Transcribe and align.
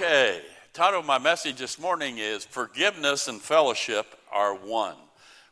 Okay, 0.00 0.42
title 0.72 1.00
of 1.00 1.06
my 1.06 1.18
message 1.18 1.56
this 1.56 1.76
morning 1.76 2.18
is 2.18 2.44
Forgiveness 2.44 3.26
and 3.26 3.42
Fellowship 3.42 4.06
Are 4.30 4.54
One. 4.54 4.94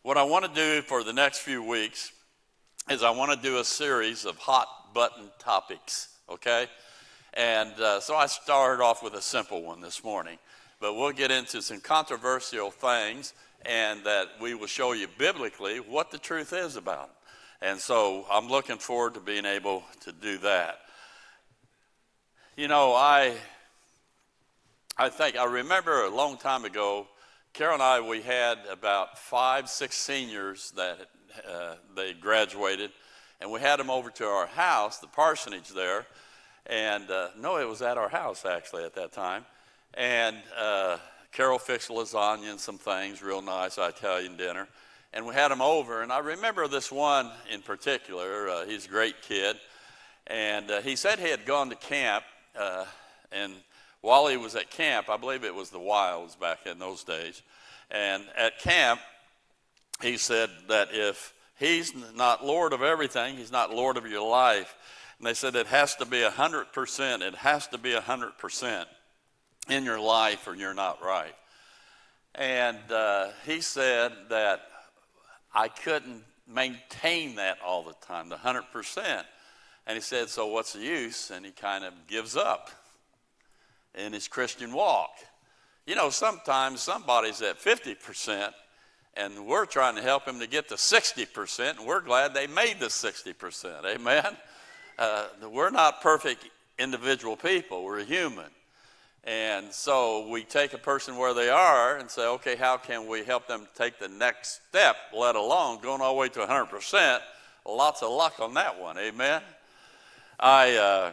What 0.04 0.17
I 0.17 0.22
want 0.22 0.45
to 0.45 0.50
do 0.54 0.83
for 0.83 1.03
the 1.03 1.12
next 1.12 1.41
few 1.41 1.65
weeks 1.65 2.13
is 2.89 3.03
I 3.03 3.11
want 3.11 3.33
to 3.33 3.49
do 3.49 3.59
a 3.59 3.65
series 3.65 4.25
of 4.25 4.39
hot 4.39 4.69
button 4.95 5.33
topics, 5.41 6.11
okay? 6.31 6.69
And 7.35 7.73
uh, 7.81 7.99
so 7.99 8.14
I 8.14 8.27
started 8.27 8.80
off 8.80 9.03
with 9.03 9.14
a 9.14 9.21
simple 9.21 9.64
one 9.64 9.80
this 9.80 10.05
morning, 10.05 10.39
but 10.81 10.95
we'll 10.95 11.11
get 11.11 11.33
into 11.33 11.61
some 11.61 11.81
controversial 11.81 12.71
things 12.71 13.35
and 13.63 14.05
that 14.05 14.29
we 14.41 14.55
will 14.55 14.69
show 14.69 14.93
you 14.93 15.09
biblically 15.19 15.79
what 15.79 16.13
the 16.13 16.19
truth 16.19 16.53
is 16.53 16.77
about. 16.77 17.11
And 17.63 17.81
so 17.81 18.25
I'm 18.31 18.47
looking 18.47 18.79
forward 18.79 19.15
to 19.15 19.21
being 19.21 19.45
able 19.45 19.83
to 20.03 20.13
do 20.13 20.39
that. 20.39 20.79
You 22.57 22.69
know, 22.69 22.95
I 22.95 23.35
I 24.99 25.11
think 25.11 25.37
I 25.37 25.45
remember 25.45 26.05
a 26.07 26.09
long 26.09 26.39
time 26.39 26.65
ago, 26.65 27.07
Carol 27.52 27.75
and 27.75 27.83
I 27.83 28.01
we 28.01 28.23
had 28.23 28.57
about 28.73 29.19
five, 29.19 29.69
six 29.69 29.95
seniors 29.95 30.70
that 30.70 30.97
uh, 31.47 31.75
they 31.95 32.15
graduated, 32.15 32.93
and 33.43 33.51
we 33.51 33.61
had 33.61 33.79
them 33.79 33.91
over 33.91 34.09
to 34.09 34.25
our 34.25 34.47
house, 34.47 34.97
the 34.97 35.06
parsonage 35.06 35.69
there, 35.69 36.06
and 36.65 37.11
uh, 37.11 37.29
no, 37.39 37.59
it 37.59 37.69
was 37.69 37.83
at 37.83 37.98
our 37.98 38.09
house 38.09 38.47
actually 38.47 38.84
at 38.84 38.95
that 38.95 39.12
time, 39.12 39.45
and 39.93 40.34
uh, 40.59 40.97
Carol 41.31 41.59
fixed 41.59 41.91
lasagna 41.91 42.51
and 42.51 42.59
some 42.59 42.78
things, 42.78 43.23
real 43.23 43.42
nice 43.42 43.77
Italian 43.77 44.39
dinner, 44.39 44.67
and 45.12 45.27
we 45.27 45.34
had 45.34 45.51
them 45.51 45.61
over, 45.61 46.01
and 46.01 46.11
I 46.11 46.20
remember 46.20 46.69
this 46.69 46.91
one 46.91 47.31
in 47.53 47.61
particular. 47.61 48.48
Uh, 48.48 48.65
he's 48.65 48.87
a 48.87 48.89
great 48.89 49.20
kid, 49.20 49.56
and 50.27 50.70
uh, 50.70 50.81
he 50.81 50.97
said 50.97 51.19
he 51.19 51.28
had 51.28 51.45
gone 51.45 51.69
to 51.69 51.77
camp, 51.77 52.25
uh, 52.59 52.87
and 53.31 53.53
while 54.06 54.28
he 54.28 54.37
was 54.37 54.55
at 54.55 54.70
camp, 54.70 55.09
I 55.09 55.16
believe 55.16 55.42
it 55.42 55.52
was 55.52 55.70
the 55.70 55.80
Wilds 55.80 56.37
back 56.37 56.64
in 56.64 56.78
those 56.78 57.02
days, 57.02 57.42
and 57.91 58.22
at 58.36 58.61
camp, 58.61 59.00
he 60.00 60.17
said 60.17 60.48
that 60.69 60.91
if 60.92 61.34
he's 61.58 61.92
not 62.14 62.47
Lord 62.47 62.72
of 62.72 62.83
everything, 62.83 63.36
he's 63.36 63.50
not 63.50 63.75
Lord 63.75 63.97
of 63.97 64.06
your 64.06 64.28
life. 64.28 64.77
And 65.19 65.27
they 65.27 65.34
said 65.34 65.56
it 65.56 65.66
has 65.66 65.97
to 65.97 66.06
be 66.06 66.19
100%. 66.19 67.20
It 67.22 67.34
has 67.34 67.66
to 67.69 67.78
be 67.78 67.94
100% 67.94 68.84
in 69.69 69.84
your 69.84 69.98
life 69.98 70.47
or 70.47 70.55
you're 70.55 70.75
not 70.75 71.03
right. 71.03 71.34
And 72.36 72.78
uh, 72.92 73.31
he 73.44 73.61
said 73.61 74.12
that 74.28 74.61
I 75.53 75.66
couldn't 75.66 76.22
maintain 76.47 77.36
that 77.36 77.59
all 77.64 77.83
the 77.83 77.94
time, 78.06 78.28
the 78.28 78.36
100%. 78.36 79.25
And 79.86 79.97
he 79.97 80.00
said, 80.00 80.28
So 80.28 80.47
what's 80.47 80.75
the 80.75 80.81
use? 80.81 81.31
And 81.31 81.44
he 81.44 81.50
kind 81.50 81.84
of 81.84 81.92
gives 82.06 82.36
up 82.36 82.70
in 83.97 84.12
his 84.12 84.28
Christian 84.28 84.72
walk. 84.72 85.11
You 85.86 85.94
know, 85.94 86.11
sometimes 86.11 86.80
somebody's 86.80 87.42
at 87.42 87.58
50% 87.58 88.53
and 89.16 89.47
we're 89.47 89.66
trying 89.66 89.97
to 89.97 90.03
help 90.03 90.27
him 90.27 90.38
to 90.41 90.47
get 90.47 90.69
to 90.69 90.75
60%, 90.75 91.78
and 91.78 91.86
we're 91.86 92.03
glad 92.03 92.34
they 92.34 92.47
made 92.47 92.78
the 92.78 92.86
60%. 92.86 93.84
Amen? 93.86 94.36
Uh, 94.98 95.27
we're 95.50 95.70
not 95.70 96.03
perfect 96.03 96.47
individual 96.78 97.36
people, 97.36 97.83
we're 97.84 98.05
human. 98.05 98.50
And 99.25 99.72
so 99.72 100.28
we 100.28 100.44
take 100.44 100.72
a 100.72 100.78
person 100.78 101.16
where 101.16 101.34
they 101.34 101.48
are 101.48 101.97
and 101.97 102.08
say, 102.08 102.27
okay, 102.27 102.55
how 102.55 102.77
can 102.77 103.08
we 103.08 103.25
help 103.25 103.48
them 103.48 103.66
take 103.75 103.98
the 103.98 104.08
next 104.08 104.60
step, 104.69 104.97
let 105.12 105.34
alone 105.34 105.81
going 105.81 106.00
all 106.00 106.14
the 106.14 106.20
way 106.20 106.28
to 106.28 106.41
100%? 106.41 107.20
Lots 107.66 108.03
of 108.03 108.10
luck 108.12 108.38
on 108.38 108.55
that 108.55 108.78
one. 108.78 108.98
Amen? 108.98 109.42
I. 110.38 110.77
Uh, 110.77 111.12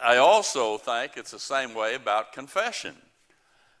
I 0.00 0.18
also 0.18 0.78
think 0.78 1.16
it's 1.16 1.32
the 1.32 1.40
same 1.40 1.74
way 1.74 1.96
about 1.96 2.32
confession. 2.32 2.94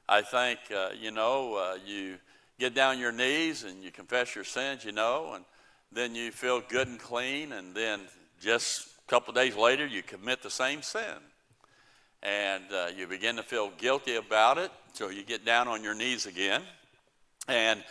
I 0.08 0.22
think, 0.22 0.58
uh, 0.74 0.88
you 1.00 1.12
know, 1.12 1.54
uh, 1.54 1.78
you 1.86 2.16
get 2.58 2.74
down 2.74 2.98
your 2.98 3.12
knees 3.12 3.62
and 3.62 3.84
you 3.84 3.92
confess 3.92 4.34
your 4.34 4.44
sins, 4.44 4.84
you 4.84 4.90
know, 4.90 5.34
and 5.34 5.44
then 5.92 6.16
you 6.16 6.32
feel 6.32 6.60
good 6.60 6.88
and 6.88 6.98
clean, 6.98 7.52
and 7.52 7.74
then 7.74 8.00
just 8.40 8.88
a 9.06 9.10
couple 9.10 9.32
days 9.32 9.54
later, 9.54 9.86
you 9.86 10.02
commit 10.02 10.42
the 10.42 10.50
same 10.50 10.82
sin. 10.82 11.04
And 12.22 12.64
uh, 12.72 12.88
you 12.96 13.06
begin 13.06 13.36
to 13.36 13.44
feel 13.44 13.70
guilty 13.78 14.16
about 14.16 14.58
it, 14.58 14.72
so 14.94 15.10
you 15.10 15.22
get 15.22 15.44
down 15.44 15.68
on 15.68 15.84
your 15.84 15.94
knees 15.94 16.26
again. 16.26 16.62
And, 17.46 17.84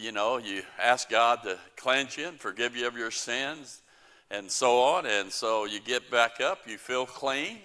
you 0.00 0.12
know, 0.12 0.36
you 0.38 0.62
ask 0.80 1.10
God 1.10 1.42
to 1.42 1.58
cleanse 1.76 2.16
you 2.16 2.28
and 2.28 2.38
forgive 2.38 2.76
you 2.76 2.86
of 2.86 2.96
your 2.96 3.10
sins 3.10 3.82
and 4.30 4.50
so 4.50 4.80
on. 4.80 5.06
And 5.06 5.30
so 5.30 5.64
you 5.64 5.80
get 5.80 6.10
back 6.10 6.40
up, 6.40 6.60
you 6.66 6.78
feel 6.78 7.06
clean, 7.06 7.58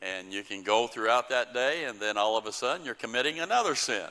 and 0.00 0.32
you 0.32 0.42
can 0.42 0.62
go 0.62 0.86
throughout 0.86 1.28
that 1.30 1.54
day, 1.54 1.84
and 1.84 2.00
then 2.00 2.16
all 2.16 2.36
of 2.36 2.46
a 2.46 2.52
sudden 2.52 2.84
you're 2.84 2.94
committing 2.94 3.40
another 3.40 3.74
sin. 3.74 4.08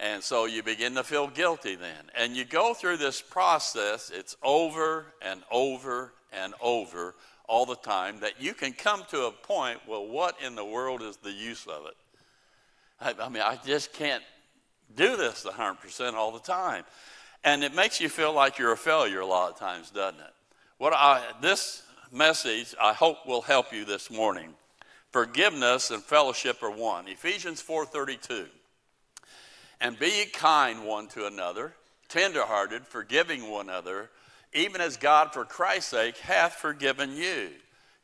And 0.00 0.22
so 0.22 0.44
you 0.44 0.62
begin 0.62 0.94
to 0.94 1.02
feel 1.02 1.26
guilty 1.26 1.74
then. 1.74 2.10
And 2.14 2.36
you 2.36 2.44
go 2.44 2.72
through 2.72 2.98
this 2.98 3.20
process, 3.20 4.10
it's 4.14 4.36
over 4.42 5.06
and 5.20 5.42
over 5.50 6.12
and 6.32 6.54
over 6.60 7.16
all 7.48 7.66
the 7.66 7.76
time, 7.76 8.20
that 8.20 8.40
you 8.40 8.54
can 8.54 8.72
come 8.72 9.02
to 9.10 9.22
a 9.22 9.32
point, 9.32 9.80
well, 9.88 10.06
what 10.06 10.36
in 10.44 10.54
the 10.54 10.64
world 10.64 11.02
is 11.02 11.16
the 11.16 11.32
use 11.32 11.66
of 11.66 11.86
it? 11.86 11.96
I, 13.00 13.24
I 13.24 13.28
mean, 13.28 13.42
I 13.42 13.58
just 13.64 13.92
can't 13.92 14.22
do 14.94 15.16
this 15.16 15.44
100% 15.44 16.14
all 16.14 16.30
the 16.30 16.38
time. 16.38 16.84
And 17.44 17.64
it 17.64 17.74
makes 17.74 18.00
you 18.00 18.08
feel 18.08 18.32
like 18.32 18.58
you're 18.58 18.72
a 18.72 18.76
failure 18.76 19.20
a 19.20 19.26
lot 19.26 19.50
of 19.50 19.58
times, 19.58 19.90
doesn't 19.90 20.20
it? 20.20 20.32
What 20.78 20.92
I, 20.92 21.24
this 21.40 21.82
message, 22.12 22.72
I 22.80 22.92
hope, 22.92 23.26
will 23.26 23.42
help 23.42 23.72
you 23.72 23.84
this 23.84 24.12
morning. 24.12 24.54
Forgiveness 25.10 25.90
and 25.90 26.00
fellowship 26.00 26.62
are 26.62 26.70
one. 26.70 27.08
Ephesians 27.08 27.60
4:32. 27.60 28.46
And 29.80 29.98
be 29.98 30.26
kind 30.26 30.84
one 30.84 31.08
to 31.08 31.26
another, 31.26 31.74
tenderhearted, 32.08 32.86
forgiving 32.86 33.50
one 33.50 33.68
another, 33.68 34.10
even 34.52 34.80
as 34.80 34.96
God 34.96 35.32
for 35.32 35.44
Christ's 35.44 35.90
sake 35.90 36.18
hath 36.18 36.54
forgiven 36.54 37.16
you. 37.16 37.50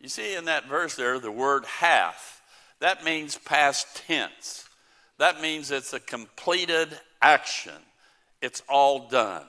You 0.00 0.08
see 0.08 0.34
in 0.34 0.46
that 0.46 0.66
verse 0.66 0.96
there 0.96 1.20
the 1.20 1.30
word 1.30 1.64
hath. 1.64 2.42
That 2.80 3.04
means 3.04 3.38
past 3.38 4.02
tense. 4.04 4.68
That 5.18 5.40
means 5.40 5.70
it's 5.70 5.92
a 5.92 6.00
completed 6.00 6.88
action. 7.22 7.80
It's 8.42 8.62
all 8.68 9.08
done. 9.08 9.46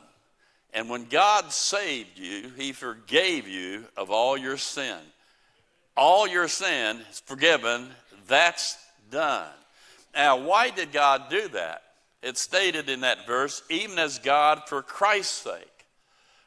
And 0.75 0.89
when 0.89 1.05
God 1.05 1.53
saved 1.53 2.19
you, 2.19 2.51
He 2.57 2.73
forgave 2.73 3.47
you 3.47 3.85
of 3.95 4.11
all 4.11 4.37
your 4.37 4.57
sin. 4.57 4.99
All 5.95 6.27
your 6.27 6.49
sin 6.49 6.99
is 7.09 7.21
forgiven. 7.21 7.87
That's 8.27 8.77
done. 9.09 9.47
Now, 10.13 10.35
why 10.35 10.71
did 10.71 10.91
God 10.91 11.29
do 11.29 11.47
that? 11.49 11.81
It's 12.21 12.41
stated 12.41 12.89
in 12.89 13.01
that 13.01 13.25
verse, 13.25 13.63
even 13.69 13.97
as 13.97 14.19
God 14.19 14.63
for 14.67 14.81
Christ's 14.81 15.43
sake. 15.43 15.85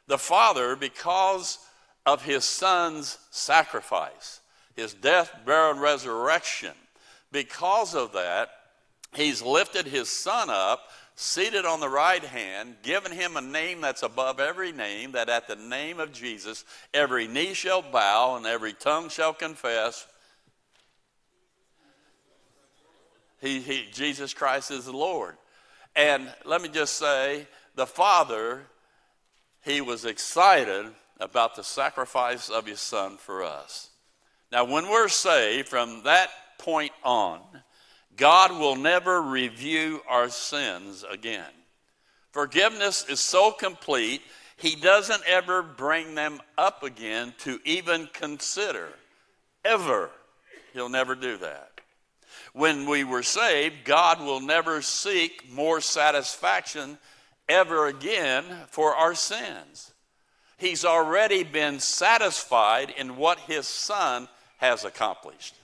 The 0.05 0.19
Father, 0.19 0.75
because 0.75 1.57
of 2.05 2.23
His 2.23 2.45
Son's 2.45 3.17
sacrifice, 3.31 4.41
His 4.75 4.93
death, 4.93 5.33
burial, 5.43 5.71
and 5.71 5.81
resurrection, 5.81 6.73
because 7.31 7.95
of 7.95 8.13
that, 8.13 8.49
He's 9.15 9.41
lifted 9.41 9.87
His 9.87 10.07
Son 10.07 10.51
up 10.51 10.81
seated 11.21 11.65
on 11.65 11.81
the 11.81 11.89
right 11.89 12.23
hand, 12.23 12.77
given 12.81 13.11
him 13.11 13.35
a 13.35 13.41
name 13.41 13.81
that's 13.81 14.03
above 14.03 14.39
every 14.39 14.71
name, 14.71 15.11
that 15.11 15.27
at 15.27 15.49
the 15.49 15.55
name 15.57 15.99
of 15.99 16.13
Jesus 16.13 16.63
every 16.93 17.27
knee 17.27 17.53
shall 17.53 17.81
bow 17.81 18.37
and 18.37 18.45
every 18.45 18.71
tongue 18.71 19.09
shall 19.09 19.33
confess. 19.33 20.07
He, 23.41 23.59
he, 23.59 23.85
Jesus 23.91 24.33
Christ 24.33 24.71
is 24.71 24.85
the 24.85 24.95
Lord. 24.95 25.35
And 25.93 26.31
let 26.45 26.61
me 26.61 26.69
just 26.69 26.93
say, 26.93 27.47
the 27.75 27.85
Father, 27.85 28.61
he 29.61 29.81
was 29.81 30.05
excited 30.05 30.85
about 31.19 31.57
the 31.57 31.65
sacrifice 31.65 32.49
of 32.49 32.65
his 32.65 32.79
Son 32.79 33.17
for 33.17 33.43
us. 33.43 33.89
Now, 34.53 34.63
when 34.63 34.87
we're 34.89 35.09
saved, 35.09 35.67
from 35.67 36.03
that 36.03 36.29
point 36.57 36.93
on, 37.03 37.41
God 38.19 38.51
will 38.51 38.75
never 38.75 39.21
review 39.21 40.01
our 40.09 40.27
sins 40.27 41.05
again. 41.09 41.49
Forgiveness 42.31 43.05
is 43.07 43.21
so 43.21 43.51
complete, 43.51 44.21
He 44.57 44.75
doesn't 44.75 45.23
ever 45.25 45.63
bring 45.63 46.15
them 46.15 46.41
up 46.57 46.83
again 46.83 47.33
to 47.39 47.59
even 47.63 48.09
consider. 48.11 48.89
Ever. 49.63 50.11
He'll 50.73 50.89
never 50.89 51.15
do 51.15 51.37
that. 51.37 51.71
When 52.51 52.89
we 52.89 53.05
were 53.05 53.23
saved, 53.23 53.85
God 53.85 54.19
will 54.19 54.41
never 54.41 54.81
seek 54.81 55.49
more 55.49 55.79
satisfaction 55.79 56.97
ever 57.47 57.87
again 57.87 58.43
for 58.67 58.93
our 58.93 59.15
sins. 59.15 59.93
He's 60.57 60.83
already 60.83 61.43
been 61.43 61.79
satisfied 61.79 62.93
in 62.97 63.15
what 63.15 63.39
His 63.39 63.65
Son 63.65 64.27
has 64.57 64.83
accomplished. 64.83 65.55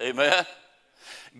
Amen. 0.00 0.46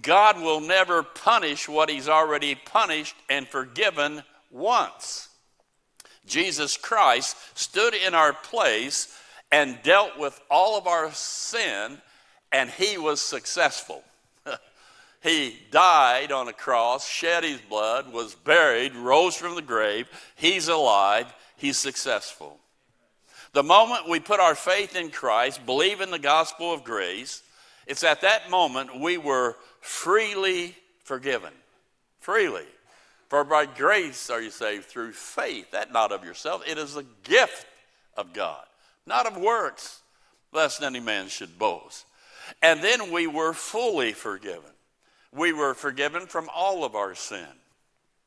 God 0.01 0.41
will 0.41 0.61
never 0.61 1.03
punish 1.03 1.69
what 1.69 1.91
He's 1.91 2.09
already 2.09 2.55
punished 2.55 3.17
and 3.29 3.47
forgiven 3.47 4.23
once. 4.51 5.29
Jesus 6.27 6.77
Christ 6.77 7.37
stood 7.59 7.95
in 7.95 8.15
our 8.15 8.33
place 8.33 9.15
and 9.51 9.79
dealt 9.83 10.19
with 10.19 10.41
all 10.51 10.79
of 10.79 10.87
our 10.87 11.13
sin, 11.13 11.99
and 12.51 12.71
He 12.71 12.97
was 12.97 13.21
successful. 13.21 14.03
He 15.23 15.57
died 15.71 16.33
on 16.33 16.49
a 16.49 16.53
cross, 16.53 17.09
shed 17.09 17.45
his 17.45 17.61
blood, 17.61 18.13
was 18.13 18.35
buried, 18.35 18.97
rose 18.97 19.37
from 19.37 19.55
the 19.55 19.63
grave. 19.63 20.09
He's 20.35 20.67
alive. 20.67 21.33
He's 21.57 21.77
successful. 21.77 22.59
The 23.53 23.63
moment 23.63 24.09
we 24.09 24.19
put 24.19 24.41
our 24.41 24.57
faith 24.57 24.97
in 24.97 25.11
Christ, 25.11 25.65
believe 25.65 26.01
in 26.01 26.11
the 26.11 26.19
gospel 26.19 26.75
of 26.75 26.83
grace, 26.83 27.43
it's 27.87 28.03
at 28.03 28.23
that 28.23 28.51
moment 28.51 28.99
we 28.99 29.17
were 29.17 29.57
freely 29.83 30.75
forgiven. 31.05 31.53
Freely. 32.21 32.65
For 33.29 33.45
by 33.45 33.67
grace 33.67 34.31
are 34.31 34.41
you 34.41 34.51
saved 34.51 34.87
through 34.87 35.13
faith, 35.13 35.73
that 35.73 35.93
not 35.93 36.13
of 36.13 36.25
yourself. 36.25 36.63
It 36.67 36.79
is 36.79 36.97
a 36.97 37.05
gift 37.25 37.67
of 38.17 38.33
God, 38.33 38.65
not 39.07 39.27
of 39.27 39.37
works, 39.37 40.01
lest 40.53 40.83
any 40.83 41.01
man 41.01 41.29
should 41.29 41.59
boast. 41.59 42.07
And 42.63 42.81
then 42.83 43.11
we 43.11 43.27
were 43.27 43.53
fully 43.53 44.13
forgiven. 44.13 44.71
We 45.35 45.53
were 45.53 45.75
forgiven 45.75 46.27
from 46.27 46.49
all 46.55 46.85
of 46.85 46.95
our 46.95 47.15
sin, 47.15 47.47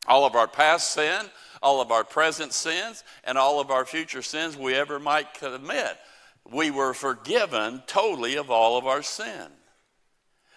all 0.08 0.26
of 0.26 0.36
our 0.36 0.48
past 0.48 0.92
sin, 0.92 1.26
all 1.62 1.82
of 1.82 1.92
our 1.92 2.04
present 2.04 2.52
sins, 2.52 3.04
and 3.24 3.38
all 3.38 3.60
of 3.60 3.70
our 3.72 3.86
future 3.86 4.24
sins 4.24 4.58
we 4.58 4.74
ever 4.74 5.00
might 5.00 5.36
commit. 5.36 5.98
We 6.52 6.72
were 6.72 6.94
forgiven 6.94 7.84
totally 7.88 8.36
of 8.36 8.50
all 8.50 8.78
of 8.78 8.88
our 8.88 9.04
sin. 9.04 9.48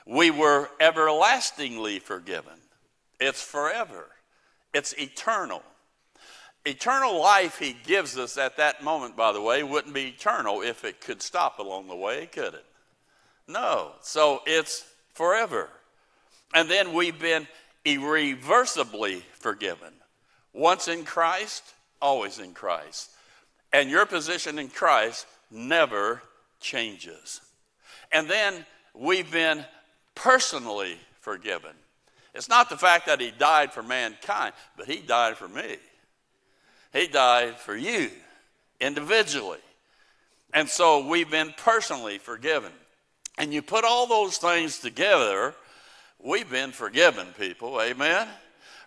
We 0.09 0.31
were 0.31 0.71
everlastingly 0.81 1.99
forgiven. 1.99 2.55
It's 3.21 3.43
forever, 3.43 4.07
it's 4.73 4.95
eternal. 4.95 5.63
Eternal 6.65 7.21
life 7.21 7.59
he 7.59 7.77
gives 7.87 8.19
us 8.19 8.37
at 8.37 8.57
that 8.57 8.83
moment, 8.83 9.17
by 9.17 9.33
the 9.33 9.41
way, 9.41 9.63
wouldn't 9.63 9.95
be 9.95 10.09
eternal 10.09 10.61
if 10.61 10.85
it 10.85 11.01
could 11.01 11.23
stop 11.23 11.59
along 11.59 11.87
the 11.87 11.95
way, 11.95 12.27
could 12.27 12.55
it? 12.55 12.65
No. 13.47 13.93
So 14.03 14.43
it's 14.45 14.85
forever. 15.15 15.71
And 16.53 16.69
then 16.69 16.93
we've 16.93 17.19
been 17.19 17.47
irreversibly 17.85 19.23
forgiven. 19.33 19.93
Once 20.53 20.89
in 20.89 21.05
Christ, 21.05 21.63
always 22.03 22.39
in 22.39 22.53
Christ. 22.53 23.11
And 23.73 23.89
your 23.89 24.05
position 24.05 24.59
in 24.59 24.69
Christ 24.69 25.27
never 25.51 26.23
changes. 26.61 27.41
And 28.13 28.29
then 28.29 28.67
we've 28.95 29.31
been 29.31 29.65
personally 30.19 30.97
forgiven. 31.21 31.73
It's 32.35 32.49
not 32.49 32.69
the 32.69 32.77
fact 32.77 33.07
that 33.07 33.21
he 33.21 33.31
died 33.31 33.73
for 33.73 33.83
mankind, 33.83 34.53
but 34.77 34.87
he 34.87 34.99
died 34.99 35.37
for 35.37 35.49
me. 35.49 35.77
He 36.93 37.07
died 37.07 37.57
for 37.57 37.77
you 37.77 38.11
individually. 38.81 39.59
And 40.53 40.69
so 40.69 41.07
we've 41.07 41.31
been 41.31 41.55
personally 41.57 42.19
forgiven. 42.19 42.73
And 43.39 43.53
you 43.53 43.63
put 43.63 43.85
all 43.85 44.07
those 44.07 44.39
things 44.39 44.79
together, 44.79 45.55
we've 46.19 46.51
been 46.51 46.73
forgiven, 46.73 47.29
people. 47.39 47.81
Amen. 47.81 48.27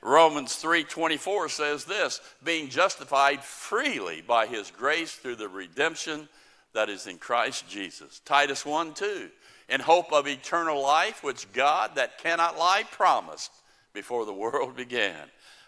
Romans 0.02 0.56
3:24 0.56 1.50
says 1.50 1.86
this, 1.86 2.20
being 2.44 2.70
justified 2.70 3.44
freely 3.44 4.22
by 4.22 4.48
his 4.48 4.72
grace 4.72 5.14
through 5.14 5.36
the 5.36 5.48
redemption 5.48 6.28
that 6.74 6.90
is 6.90 7.06
in 7.06 7.18
Christ 7.18 7.70
Jesus. 7.70 8.20
Titus 8.26 8.66
1 8.66 8.94
2, 8.94 9.30
in 9.72 9.80
hope 9.80 10.12
of 10.12 10.28
eternal 10.28 10.84
life, 10.84 11.24
which 11.24 11.52
God 11.54 11.92
that 11.96 12.18
cannot 12.18 12.60
lie 12.60 12.84
promised 12.92 13.52
before 13.94 14.26
the 14.26 14.34
world 14.34 14.76
began. 14.76 15.16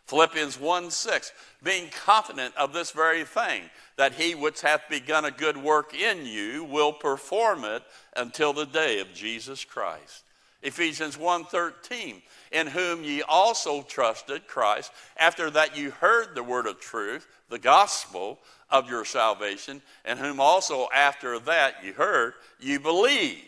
Philippians 0.05 0.59
1 0.59 0.91
6, 0.91 1.31
being 1.63 1.89
confident 2.05 2.53
of 2.57 2.73
this 2.73 2.91
very 2.91 3.23
thing, 3.23 3.63
that 3.95 4.13
he 4.13 4.35
which 4.35 4.61
hath 4.61 4.89
begun 4.89 5.23
a 5.23 5.31
good 5.31 5.55
work 5.55 5.95
in 5.95 6.25
you 6.25 6.65
will 6.65 6.91
perform 6.91 7.63
it 7.63 7.83
until 8.17 8.51
the 8.51 8.65
day 8.65 9.00
of 9.00 9.13
Jesus 9.13 9.63
Christ. 9.63 10.23
Ephesians 10.61 11.17
1 11.17 11.45
13, 11.45 12.21
in 12.51 12.67
whom 12.67 13.03
ye 13.03 13.21
also 13.21 13.81
trusted 13.83 14.45
Christ, 14.47 14.91
after 15.15 15.50
that 15.51 15.77
you 15.77 15.91
heard 15.91 16.35
the 16.35 16.44
word 16.44 16.67
of 16.67 16.81
truth, 16.81 17.25
the 17.50 17.59
gospel 17.59 18.39
of 18.69 18.89
your 18.89 19.05
salvation, 19.05 19.81
and 20.03 20.19
whom 20.19 20.41
also 20.41 20.88
after 20.94 21.39
that 21.39 21.75
you 21.83 21.94
heard, 21.94 22.33
you 22.59 22.79
believed. 22.79 23.47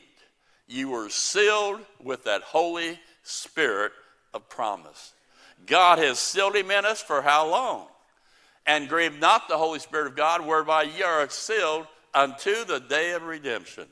You 0.68 0.90
were 0.90 1.10
sealed 1.10 1.82
with 2.02 2.24
that 2.24 2.42
Holy 2.42 3.00
Spirit 3.24 3.92
of 4.34 4.50
promise. 4.50 5.14
God 5.66 6.00
has 6.00 6.20
sealed 6.20 6.56
him 6.56 6.72
in 6.72 6.86
us 6.86 7.02
for 7.02 7.22
how 7.22 7.50
long? 7.50 7.88
And 8.66 8.90
grieve 8.90 9.20
not 9.20 9.48
the 9.48 9.58
Holy 9.58 9.80
Spirit 9.80 10.08
of 10.08 10.16
God, 10.16 10.46
whereby 10.46 10.84
ye 10.84 11.04
are 11.04 11.30
sealed 11.30 11.88
unto 12.14 12.66
the 12.66 12.80
day 12.80 13.12
of 13.12 13.24
redemption. 13.24 13.86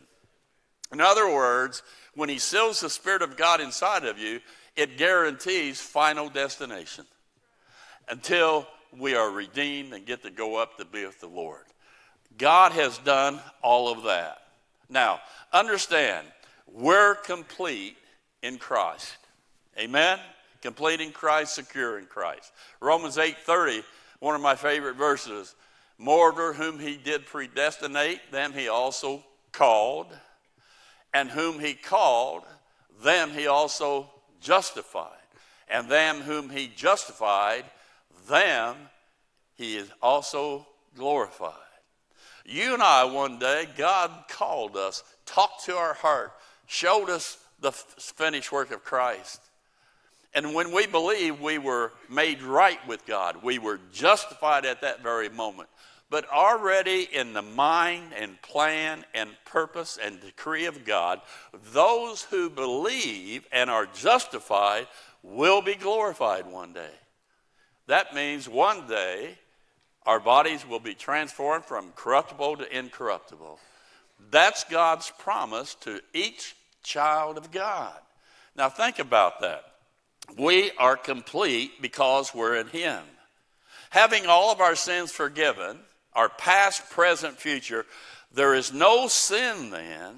In 0.92 1.02
other 1.02 1.32
words, 1.32 1.84
when 2.16 2.30
he 2.30 2.40
seals 2.40 2.80
the 2.80 2.90
Spirit 2.90 3.22
of 3.22 3.38
God 3.38 3.62
inside 3.62 4.06
of 4.06 4.18
you, 4.18 4.40
it 4.76 4.98
guarantees 4.98 5.80
final 5.80 6.30
destination 6.30 7.06
until 8.10 8.68
we 8.98 9.16
are 9.16 9.30
redeemed 9.30 9.94
and 9.94 10.06
get 10.06 10.24
to 10.24 10.30
go 10.30 10.56
up 10.56 10.78
to 10.78 10.86
be 10.86 11.06
with 11.06 11.20
the 11.20 11.28
Lord. 11.28 11.64
God 12.38 12.72
has 12.72 12.98
done 13.00 13.40
all 13.62 13.92
of 13.92 14.04
that. 14.04 14.40
Now, 14.90 15.22
understand, 15.52 16.28
we're 16.68 17.16
complete 17.16 17.98
in 18.42 18.58
Christ. 18.58 19.18
Amen? 19.78 20.20
complete 20.64 21.02
in 21.02 21.12
Christ, 21.12 21.54
secure 21.54 22.00
in 22.00 22.06
Christ. 22.06 22.54
Romans 22.80 23.18
8:30, 23.18 23.84
one 24.20 24.34
of 24.34 24.42
my 24.42 24.56
favorite 24.56 24.96
verses. 24.96 25.56
Moreover, 25.98 26.54
whom 26.54 26.80
he 26.80 26.96
did 26.96 27.26
predestinate, 27.26 28.32
them 28.32 28.54
he 28.54 28.70
also 28.70 29.24
called, 29.52 30.18
and 31.14 31.30
whom 31.30 31.60
he 31.60 31.74
called, 31.74 32.46
them 33.02 33.32
he 33.32 33.46
also 33.46 34.10
justified. 34.40 35.20
And 35.68 35.90
them 35.90 36.22
whom 36.22 36.50
he 36.50 36.68
justified, 36.68 37.66
them 38.28 38.90
he 39.56 39.76
is 39.76 39.92
also 40.02 40.66
glorified. 40.96 41.54
You 42.46 42.74
and 42.74 42.84
I, 42.84 43.04
one 43.04 43.38
day, 43.38 43.68
God 43.78 44.12
called 44.30 44.78
us, 44.78 45.04
talked 45.26 45.66
to 45.66 45.76
our 45.76 45.94
heart, 45.94 46.34
showed 46.74 47.10
us 47.10 47.38
the 47.60 47.72
finished 47.72 48.52
work 48.52 48.72
of 48.72 48.84
Christ. 48.84 49.40
And 50.34 50.56
when 50.56 50.72
we 50.72 50.88
believe 50.88 51.40
we 51.40 51.60
were 51.60 51.94
made 52.10 52.42
right 52.42 52.80
with 52.88 53.06
God, 53.06 53.44
we 53.44 53.60
were 53.60 53.80
justified 53.94 54.66
at 54.66 54.82
that 54.82 55.04
very 55.04 55.30
moment. 55.30 55.70
But 56.10 56.28
already 56.30 57.08
in 57.12 57.34
the 57.34 57.44
mind 57.44 58.14
and 58.18 58.42
plan 58.42 59.06
and 59.14 59.30
purpose 59.46 60.00
and 60.04 60.20
decree 60.20 60.66
of 60.66 60.84
God, 60.84 61.22
those 61.72 62.24
who 62.24 62.50
believe 62.50 63.48
and 63.52 63.70
are 63.70 63.86
justified 63.86 64.88
will 65.22 65.62
be 65.62 65.76
glorified 65.76 66.48
one 66.48 66.74
day. 66.74 66.94
That 67.86 68.16
means 68.16 68.50
one 68.50 68.88
day 68.88 69.38
our 70.06 70.20
bodies 70.20 70.68
will 70.68 70.80
be 70.80 70.96
transformed 70.96 71.66
from 71.66 71.92
corruptible 71.96 72.58
to 72.58 72.78
incorruptible. 72.78 73.60
That's 74.32 74.64
God's 74.64 75.12
promise 75.20 75.76
to 75.82 76.02
each 76.14 76.56
child 76.84 77.38
of 77.38 77.52
God. 77.52 77.98
Now, 78.56 78.70
think 78.70 79.00
about 79.00 79.42
that. 79.42 79.64
We 80.38 80.72
are 80.78 80.96
complete 80.96 81.82
because 81.82 82.34
we're 82.34 82.56
in 82.56 82.68
Him. 82.68 83.04
Having 83.90 84.26
all 84.28 84.52
of 84.52 84.62
our 84.62 84.76
sins 84.76 85.12
forgiven, 85.12 85.80
our 86.14 86.30
past, 86.30 86.90
present, 86.90 87.38
future, 87.38 87.86
there 88.34 88.54
is 88.54 88.74
no 88.74 89.08
sin 89.08 89.70
then 89.70 90.16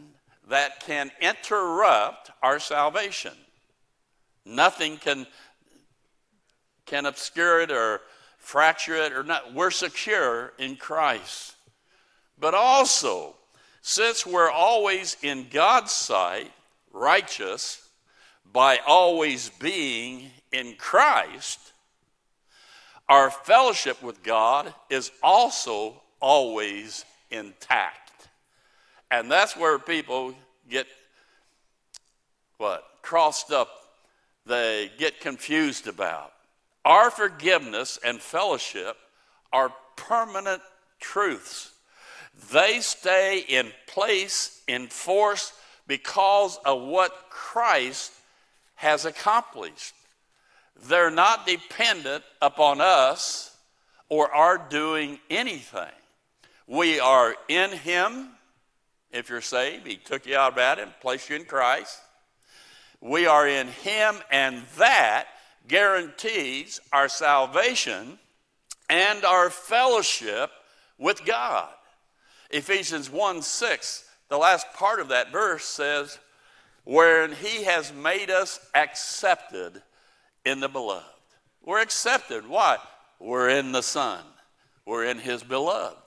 that 0.47 0.79
can 0.81 1.11
interrupt 1.21 2.31
our 2.41 2.59
salvation. 2.59 3.33
Nothing 4.45 4.97
can, 4.97 5.25
can 6.85 7.05
obscure 7.05 7.61
it 7.61 7.71
or 7.71 8.01
fracture 8.37 8.95
it 8.95 9.11
or 9.11 9.23
not. 9.23 9.53
We're 9.53 9.71
secure 9.71 10.53
in 10.59 10.75
Christ. 10.75 11.55
But 12.39 12.53
also, 12.53 13.35
since 13.87 14.25
we're 14.25 14.49
always 14.49 15.15
in 15.21 15.45
God's 15.51 15.91
sight 15.91 16.51
righteous, 16.91 17.87
by 18.51 18.79
always 18.87 19.49
being 19.59 20.31
in 20.51 20.73
Christ, 20.75 21.59
our 23.07 23.29
fellowship 23.29 24.01
with 24.01 24.23
God 24.23 24.73
is 24.89 25.11
also 25.21 26.01
always 26.19 27.05
intact. 27.29 28.27
And 29.11 29.29
that's 29.29 29.55
where 29.55 29.77
people 29.77 30.33
get 30.67 30.87
what? 32.57 32.83
Crossed 33.03 33.51
up, 33.51 33.69
they 34.47 34.89
get 34.97 35.19
confused 35.19 35.87
about. 35.87 36.33
Our 36.85 37.11
forgiveness 37.11 37.99
and 38.03 38.19
fellowship 38.19 38.97
are 39.53 39.71
permanent 39.95 40.63
truths. 40.99 41.74
They 42.51 42.79
stay 42.81 43.39
in 43.47 43.71
place, 43.87 44.61
in 44.67 44.87
force, 44.87 45.53
because 45.87 46.57
of 46.65 46.81
what 46.81 47.29
Christ 47.29 48.11
has 48.75 49.05
accomplished. 49.05 49.93
They're 50.87 51.11
not 51.11 51.47
dependent 51.47 52.23
upon 52.41 52.81
us 52.81 53.55
or 54.09 54.33
our 54.33 54.57
doing 54.57 55.19
anything. 55.29 55.91
We 56.67 56.99
are 56.99 57.35
in 57.47 57.71
Him. 57.71 58.29
If 59.11 59.29
you're 59.29 59.41
saved, 59.41 59.87
He 59.87 59.95
took 59.95 60.25
you 60.25 60.35
out 60.35 60.53
of 60.53 60.57
Adam, 60.57 60.89
placed 61.01 61.29
you 61.29 61.37
in 61.37 61.45
Christ. 61.45 61.99
we 63.01 63.27
are 63.27 63.47
in 63.47 63.67
Him, 63.67 64.15
and 64.31 64.63
that 64.77 65.27
guarantees 65.67 66.79
our 66.91 67.07
salvation 67.07 68.19
and 68.89 69.23
our 69.23 69.49
fellowship 69.49 70.51
with 70.97 71.25
God. 71.25 71.69
Ephesians 72.51 73.09
1 73.09 73.41
6, 73.41 74.09
the 74.29 74.37
last 74.37 74.67
part 74.73 74.99
of 74.99 75.09
that 75.09 75.31
verse 75.31 75.65
says, 75.65 76.19
Wherein 76.83 77.31
He 77.31 77.63
has 77.63 77.93
made 77.93 78.29
us 78.29 78.59
accepted 78.73 79.81
in 80.45 80.59
the 80.59 80.69
beloved. 80.69 81.05
We're 81.63 81.81
accepted. 81.81 82.47
Why? 82.47 82.77
We're 83.19 83.49
in 83.49 83.71
the 83.71 83.81
Son. 83.81 84.21
We're 84.85 85.05
in 85.05 85.17
His 85.17 85.43
beloved. 85.43 85.97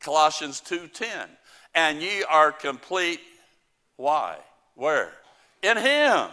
Colossians 0.00 0.60
2:10. 0.60 1.28
And 1.74 2.00
ye 2.00 2.22
are 2.24 2.52
complete. 2.52 3.20
Why? 3.96 4.38
Where? 4.74 5.12
In 5.62 5.76
Him. 5.76 6.28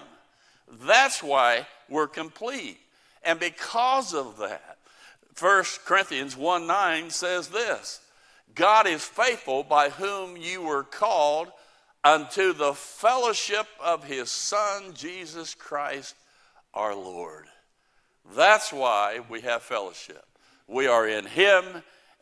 That's 0.67 1.21
why 1.21 1.67
we're 1.89 2.07
complete. 2.07 2.79
And 3.23 3.39
because 3.39 4.13
of 4.13 4.37
that, 4.37 4.77
1 5.39 5.63
Corinthians 5.85 6.37
1 6.37 6.67
9 6.67 7.09
says 7.09 7.49
this 7.49 7.99
God 8.55 8.87
is 8.87 9.03
faithful 9.03 9.63
by 9.63 9.89
whom 9.89 10.37
you 10.37 10.61
were 10.61 10.83
called 10.83 11.51
unto 12.03 12.53
the 12.53 12.73
fellowship 12.73 13.65
of 13.79 14.03
his 14.03 14.29
Son, 14.29 14.93
Jesus 14.93 15.55
Christ 15.55 16.15
our 16.73 16.95
Lord. 16.95 17.45
That's 18.35 18.71
why 18.71 19.19
we 19.29 19.41
have 19.41 19.63
fellowship. 19.63 20.25
We 20.67 20.87
are 20.87 21.07
in 21.07 21.25
him 21.25 21.63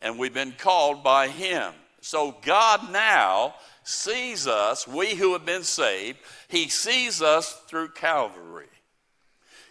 and 0.00 0.18
we've 0.18 0.34
been 0.34 0.54
called 0.58 1.02
by 1.02 1.28
him. 1.28 1.72
So 2.00 2.36
God 2.42 2.92
now 2.92 3.54
sees 3.84 4.46
us, 4.46 4.86
we 4.86 5.14
who 5.14 5.32
have 5.32 5.46
been 5.46 5.62
saved, 5.62 6.18
he 6.48 6.68
sees 6.68 7.22
us 7.22 7.52
through 7.68 7.90
Calvary. 7.90 8.66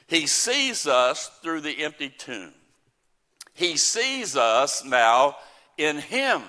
He 0.08 0.27
sees 0.27 0.88
us 0.88 1.30
through 1.41 1.62
the 1.62 1.84
empty 1.84 2.10
tomb. 2.10 2.53
He 3.53 3.77
sees 3.77 4.36
us 4.36 4.84
now 4.84 5.38
in 5.78 5.98
Him. 5.98 6.42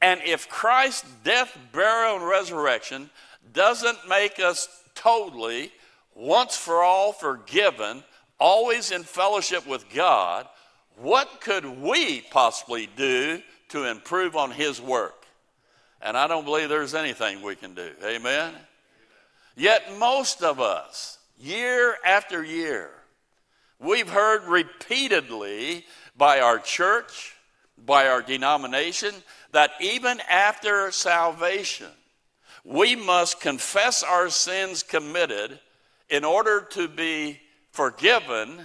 And 0.00 0.20
if 0.24 0.48
Christ's 0.48 1.10
death, 1.24 1.56
burial, 1.72 2.16
and 2.16 2.26
resurrection 2.26 3.10
doesn't 3.52 4.08
make 4.08 4.38
us 4.38 4.68
totally, 4.94 5.72
once 6.14 6.56
for 6.56 6.82
all 6.82 7.12
forgiven, 7.12 8.02
always 8.38 8.90
in 8.90 9.02
fellowship 9.02 9.66
with 9.66 9.92
God, 9.92 10.46
what 10.96 11.40
could 11.40 11.64
we 11.64 12.22
possibly 12.22 12.88
do 12.96 13.42
to 13.68 13.84
improve 13.84 14.36
on 14.36 14.50
His 14.50 14.80
work? 14.80 15.26
And 16.00 16.16
I 16.16 16.26
don't 16.26 16.44
believe 16.44 16.68
there's 16.68 16.94
anything 16.94 17.42
we 17.42 17.56
can 17.56 17.74
do. 17.74 17.90
Amen? 18.04 18.54
Yet 19.56 19.98
most 19.98 20.42
of 20.42 20.60
us, 20.60 21.18
year 21.40 21.96
after 22.04 22.44
year, 22.44 22.90
we've 23.80 24.08
heard 24.08 24.44
repeatedly 24.44 25.84
by 26.16 26.40
our 26.40 26.58
church, 26.58 27.34
by 27.86 28.08
our 28.08 28.22
denomination, 28.22 29.14
that 29.52 29.72
even 29.80 30.20
after 30.28 30.90
salvation, 30.90 31.88
we 32.64 32.96
must 32.96 33.40
confess 33.40 34.02
our 34.02 34.28
sins 34.28 34.82
committed 34.82 35.58
in 36.10 36.24
order 36.24 36.66
to 36.70 36.88
be 36.88 37.40
forgiven 37.70 38.60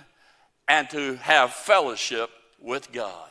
and 0.67 0.89
to 0.89 1.15
have 1.17 1.53
fellowship 1.53 2.29
with 2.59 2.91
God. 2.91 3.29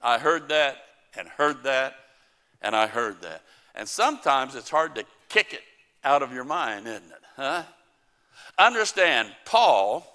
I 0.00 0.18
heard 0.18 0.48
that 0.50 0.76
and 1.16 1.28
heard 1.28 1.64
that 1.64 1.94
and 2.62 2.74
I 2.74 2.86
heard 2.86 3.22
that. 3.22 3.42
And 3.74 3.88
sometimes 3.88 4.54
it's 4.54 4.70
hard 4.70 4.94
to 4.94 5.04
kick 5.28 5.52
it 5.52 5.62
out 6.04 6.22
of 6.22 6.32
your 6.32 6.44
mind, 6.44 6.86
isn't 6.86 7.04
it? 7.04 7.22
Huh? 7.36 7.62
Understand, 8.58 9.32
Paul 9.44 10.06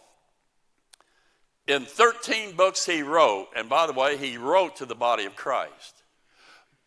in 1.69 1.85
13 1.85 2.55
books 2.55 2.85
he 2.85 3.03
wrote, 3.03 3.49
and 3.55 3.69
by 3.69 3.85
the 3.85 3.93
way, 3.93 4.17
he 4.17 4.37
wrote 4.37 4.77
to 4.77 4.85
the 4.85 4.95
body 4.95 5.25
of 5.25 5.35
Christ. 5.35 6.03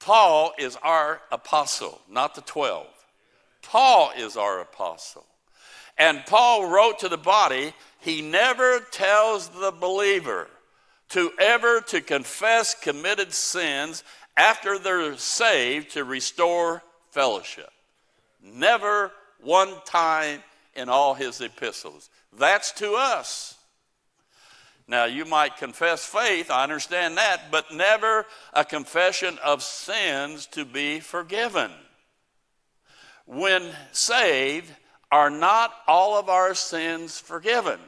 Paul 0.00 0.52
is 0.58 0.76
our 0.82 1.20
apostle, 1.30 2.00
not 2.10 2.34
the 2.34 2.40
12. 2.40 2.86
Paul 3.62 4.12
is 4.18 4.36
our 4.36 4.60
apostle. 4.60 5.24
And 5.96 6.26
Paul 6.26 6.68
wrote 6.68 6.98
to 6.98 7.08
the 7.08 7.16
body, 7.16 7.74
he 8.00 8.22
never 8.22 8.80
tells 8.90 9.48
the 9.50 9.70
believer 9.70 10.48
to 11.10 11.30
ever 11.38 11.80
to 11.82 12.00
confess 12.00 12.74
committed 12.74 13.32
sins 13.32 14.02
after 14.36 14.78
they're 14.78 15.16
saved 15.16 15.92
to 15.92 16.02
restore 16.02 16.82
fellowship. 17.10 17.70
Never 18.42 19.12
one 19.40 19.74
time 19.84 20.42
in 20.74 20.88
all 20.88 21.14
his 21.14 21.40
epistles. 21.40 22.10
That's 22.36 22.72
to 22.72 22.94
us. 22.94 23.56
Now, 24.88 25.04
you 25.04 25.24
might 25.24 25.56
confess 25.56 26.04
faith, 26.04 26.50
I 26.50 26.64
understand 26.64 27.16
that, 27.16 27.50
but 27.50 27.72
never 27.72 28.26
a 28.52 28.64
confession 28.64 29.38
of 29.42 29.62
sins 29.62 30.46
to 30.48 30.64
be 30.64 31.00
forgiven. 31.00 31.70
When 33.26 33.70
saved, 33.92 34.70
are 35.10 35.30
not 35.30 35.72
all 35.86 36.18
of 36.18 36.28
our 36.28 36.54
sins 36.54 37.20
forgiven? 37.20 37.78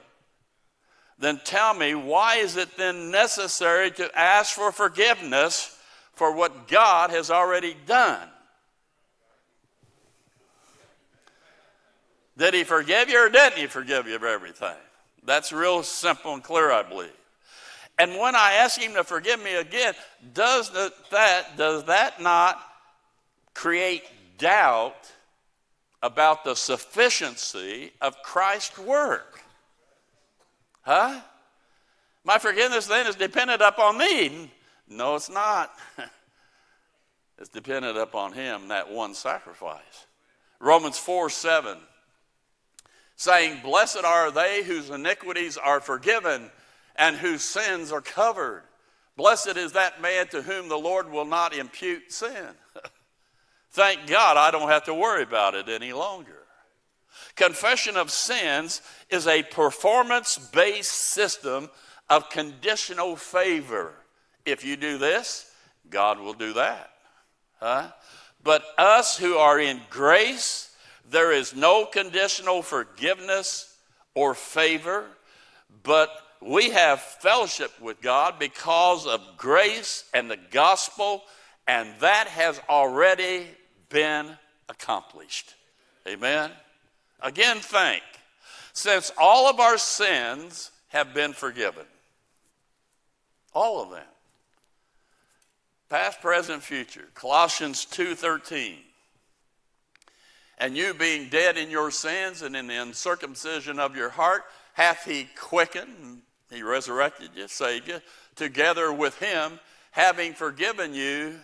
Then 1.18 1.40
tell 1.44 1.74
me, 1.74 1.94
why 1.94 2.36
is 2.36 2.56
it 2.56 2.76
then 2.76 3.10
necessary 3.10 3.90
to 3.92 4.18
ask 4.18 4.54
for 4.54 4.70
forgiveness 4.70 5.78
for 6.12 6.34
what 6.34 6.68
God 6.68 7.10
has 7.10 7.30
already 7.30 7.76
done? 7.86 8.28
Did 12.36 12.54
He 12.54 12.64
forgive 12.64 13.08
you 13.08 13.26
or 13.26 13.28
didn't 13.28 13.58
He 13.58 13.66
forgive 13.66 14.06
you 14.06 14.16
of 14.16 14.24
everything? 14.24 14.76
That's 15.24 15.52
real 15.52 15.82
simple 15.82 16.34
and 16.34 16.42
clear, 16.42 16.70
I 16.70 16.82
believe. 16.82 17.10
And 17.98 18.18
when 18.18 18.34
I 18.34 18.54
ask 18.54 18.80
him 18.80 18.94
to 18.94 19.04
forgive 19.04 19.42
me 19.42 19.54
again, 19.54 19.94
does 20.32 20.70
that, 21.10 21.56
does 21.56 21.84
that 21.84 22.20
not 22.20 22.60
create 23.54 24.02
doubt 24.36 25.12
about 26.02 26.44
the 26.44 26.54
sufficiency 26.54 27.92
of 28.00 28.20
Christ's 28.22 28.78
work? 28.78 29.40
Huh? 30.82 31.20
My 32.24 32.38
forgiveness 32.38 32.86
then 32.86 33.06
is 33.06 33.14
dependent 33.14 33.62
upon 33.62 33.96
me. 33.96 34.50
No, 34.88 35.14
it's 35.14 35.30
not. 35.30 35.72
it's 37.38 37.48
dependent 37.48 37.96
upon 37.96 38.32
him, 38.32 38.68
that 38.68 38.90
one 38.90 39.14
sacrifice. 39.14 40.06
Romans 40.58 40.98
4 40.98 41.30
7 41.30 41.78
saying, 43.16 43.60
Blessed 43.62 44.04
are 44.04 44.30
they 44.30 44.62
whose 44.62 44.90
iniquities 44.90 45.56
are 45.56 45.80
forgiven 45.80 46.50
and 46.96 47.16
whose 47.16 47.42
sins 47.42 47.92
are 47.92 48.00
covered. 48.00 48.62
Blessed 49.16 49.56
is 49.56 49.72
that 49.72 50.02
man 50.02 50.26
to 50.28 50.42
whom 50.42 50.68
the 50.68 50.76
Lord 50.76 51.10
will 51.10 51.24
not 51.24 51.54
impute 51.54 52.12
sin. 52.12 52.48
Thank 53.70 54.06
God 54.06 54.36
I 54.36 54.50
don't 54.50 54.68
have 54.68 54.84
to 54.84 54.94
worry 54.94 55.22
about 55.22 55.54
it 55.54 55.68
any 55.68 55.92
longer. 55.92 56.44
Confession 57.36 57.96
of 57.96 58.10
sins 58.10 58.82
is 59.10 59.26
a 59.26 59.42
performance 59.42 60.38
based 60.38 60.92
system 60.92 61.70
of 62.08 62.30
conditional 62.30 63.16
favor. 63.16 63.94
If 64.44 64.64
you 64.64 64.76
do 64.76 64.98
this, 64.98 65.50
God 65.90 66.20
will 66.20 66.34
do 66.34 66.54
that. 66.54 66.90
Huh? 67.60 67.88
But 68.42 68.64
us 68.76 69.16
who 69.16 69.36
are 69.36 69.58
in 69.58 69.80
grace, 69.90 70.73
there 71.10 71.32
is 71.32 71.54
no 71.54 71.84
conditional 71.86 72.62
forgiveness 72.62 73.76
or 74.14 74.34
favor, 74.34 75.06
but 75.82 76.10
we 76.40 76.70
have 76.70 77.00
fellowship 77.00 77.72
with 77.80 78.00
God 78.00 78.38
because 78.38 79.06
of 79.06 79.20
grace 79.36 80.04
and 80.12 80.30
the 80.30 80.38
gospel, 80.50 81.22
and 81.66 81.88
that 82.00 82.26
has 82.28 82.60
already 82.68 83.46
been 83.88 84.36
accomplished. 84.68 85.54
Amen. 86.06 86.50
Again, 87.20 87.58
thank. 87.58 88.02
Since 88.72 89.12
all 89.16 89.48
of 89.48 89.60
our 89.60 89.78
sins 89.78 90.70
have 90.88 91.14
been 91.14 91.32
forgiven, 91.32 91.86
all 93.54 93.82
of 93.82 93.90
them, 93.90 94.02
past, 95.88 96.20
present, 96.20 96.62
future. 96.62 97.08
Colossians 97.14 97.84
2:13 97.84 98.82
and 100.58 100.76
you 100.76 100.94
being 100.94 101.28
dead 101.28 101.56
in 101.56 101.70
your 101.70 101.90
sins 101.90 102.42
and 102.42 102.54
in 102.54 102.66
the 102.66 102.80
uncircumcision 102.80 103.78
of 103.78 103.96
your 103.96 104.10
heart, 104.10 104.44
hath 104.72 105.04
he 105.04 105.28
quickened, 105.36 106.22
he 106.50 106.62
resurrected 106.62 107.30
you, 107.34 107.48
saved 107.48 107.88
you, 107.88 108.00
together 108.36 108.92
with 108.92 109.18
him, 109.18 109.58
having 109.90 110.32
forgiven 110.32 110.94
you 110.94 111.34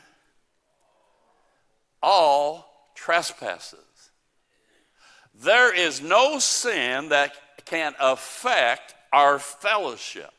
all 2.02 2.90
trespasses. 2.94 3.78
There 5.34 5.74
is 5.74 6.00
no 6.00 6.38
sin 6.38 7.08
that 7.08 7.32
can 7.64 7.94
affect 8.00 8.94
our 9.12 9.38
fellowship. 9.38 10.30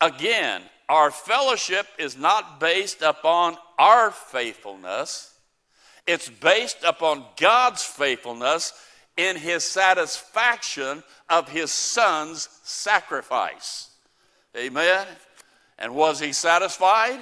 Again, 0.00 0.62
our 0.88 1.10
fellowship 1.10 1.86
is 1.98 2.16
not 2.18 2.58
based 2.58 3.02
upon 3.02 3.56
our 3.78 4.10
faithfulness 4.10 5.31
it's 6.06 6.28
based 6.28 6.84
upon 6.84 7.24
God's 7.36 7.82
faithfulness 7.82 8.72
in 9.16 9.36
his 9.36 9.64
satisfaction 9.64 11.02
of 11.28 11.48
his 11.48 11.70
son's 11.70 12.48
sacrifice. 12.62 13.90
Amen. 14.56 15.06
And 15.78 15.94
was 15.94 16.20
he 16.20 16.32
satisfied? 16.32 17.20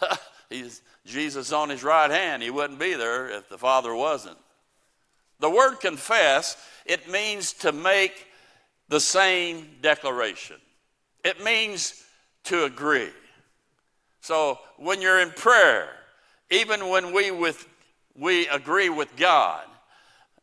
He's, 0.50 0.82
Jesus 1.08 1.52
on 1.52 1.70
his 1.70 1.82
right 1.82 2.10
hand. 2.10 2.42
He 2.42 2.50
wouldn't 2.50 2.78
be 2.78 2.94
there 2.94 3.30
if 3.30 3.48
the 3.48 3.58
Father 3.58 3.94
wasn't. 3.94 4.36
The 5.40 5.50
word 5.50 5.76
confess, 5.76 6.56
it 6.84 7.10
means 7.10 7.52
to 7.54 7.72
make 7.72 8.26
the 8.88 9.00
same 9.00 9.68
declaration. 9.80 10.56
It 11.24 11.42
means 11.42 12.04
to 12.44 12.64
agree. 12.64 13.10
So 14.20 14.58
when 14.76 15.00
you're 15.00 15.20
in 15.20 15.30
prayer, 15.30 15.88
even 16.50 16.88
when 16.88 17.14
we 17.14 17.30
with 17.30 17.66
we 18.18 18.48
agree 18.48 18.88
with 18.88 19.16
God 19.16 19.64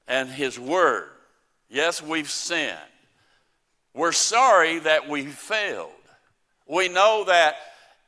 and 0.07 0.29
his 0.29 0.59
word, 0.59 1.09
yes, 1.69 2.01
we've 2.01 2.29
sinned. 2.29 2.77
We're 3.93 4.11
sorry 4.11 4.79
that 4.79 5.09
we 5.09 5.25
failed. 5.25 5.91
We 6.67 6.89
know 6.89 7.25
that 7.27 7.55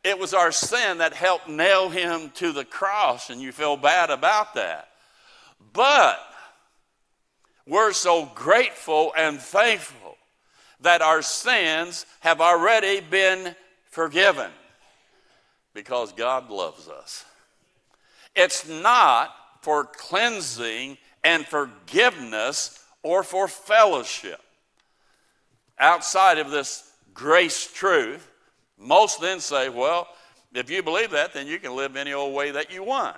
it 0.04 0.18
was 0.18 0.34
our 0.34 0.52
sin 0.52 1.00
that 1.00 1.14
helped 1.14 1.50
nail 1.50 1.90
him 1.90 2.32
to 2.36 2.52
the 2.52 2.66
cross, 2.66 3.30
and 3.30 3.42
you 3.42 3.52
feel 3.52 3.78
bad 3.78 4.10
about 4.10 4.54
that. 4.56 4.90
But 5.74 6.20
we're 7.66 7.94
so 7.94 8.30
grateful 8.34 9.12
and 9.18 9.40
thankful 9.40 10.18
that 10.82 11.02
our 11.02 11.22
sins 11.22 12.06
have 12.22 12.40
already 12.40 13.02
been 13.02 13.56
forgiven 13.90 14.52
because 15.74 16.14
God 16.14 16.50
loves 16.50 16.88
us. 16.88 17.26
It's 18.36 18.68
not 18.68 19.34
for 19.68 19.84
cleansing 19.84 20.98
and 21.26 21.46
forgiveness 21.46 22.82
or 23.04 23.22
for 23.22 23.50
fellowship. 23.50 24.40
Outside 25.78 26.38
of 26.38 26.52
this 26.52 26.90
grace 27.14 27.70
truth, 27.74 28.32
most 28.80 29.20
then 29.20 29.42
say, 29.42 29.68
well, 29.68 30.08
if 30.54 30.70
you 30.70 30.82
believe 30.82 31.12
that, 31.12 31.34
then 31.34 31.48
you 31.48 31.60
can 31.60 31.76
live 31.76 31.98
any 31.98 32.14
old 32.14 32.34
way 32.34 32.52
that 32.52 32.72
you 32.72 32.82
want. 32.82 33.18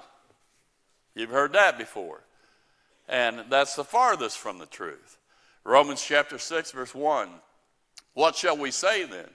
You've 1.13 1.29
heard 1.29 1.53
that 1.53 1.77
before. 1.77 2.21
And 3.07 3.43
that's 3.51 3.75
the 3.75 3.83
farthest 3.83 4.39
from 4.39 4.57
the 4.57 4.65
truth. 4.65 5.19
Romans 5.63 6.03
chapter 6.03 6.39
6, 6.39 6.71
verse 6.71 6.95
1. 6.95 7.29
What 8.15 8.35
shall 8.35 8.57
we 8.57 8.71
say 8.71 9.03
then? 9.03 9.29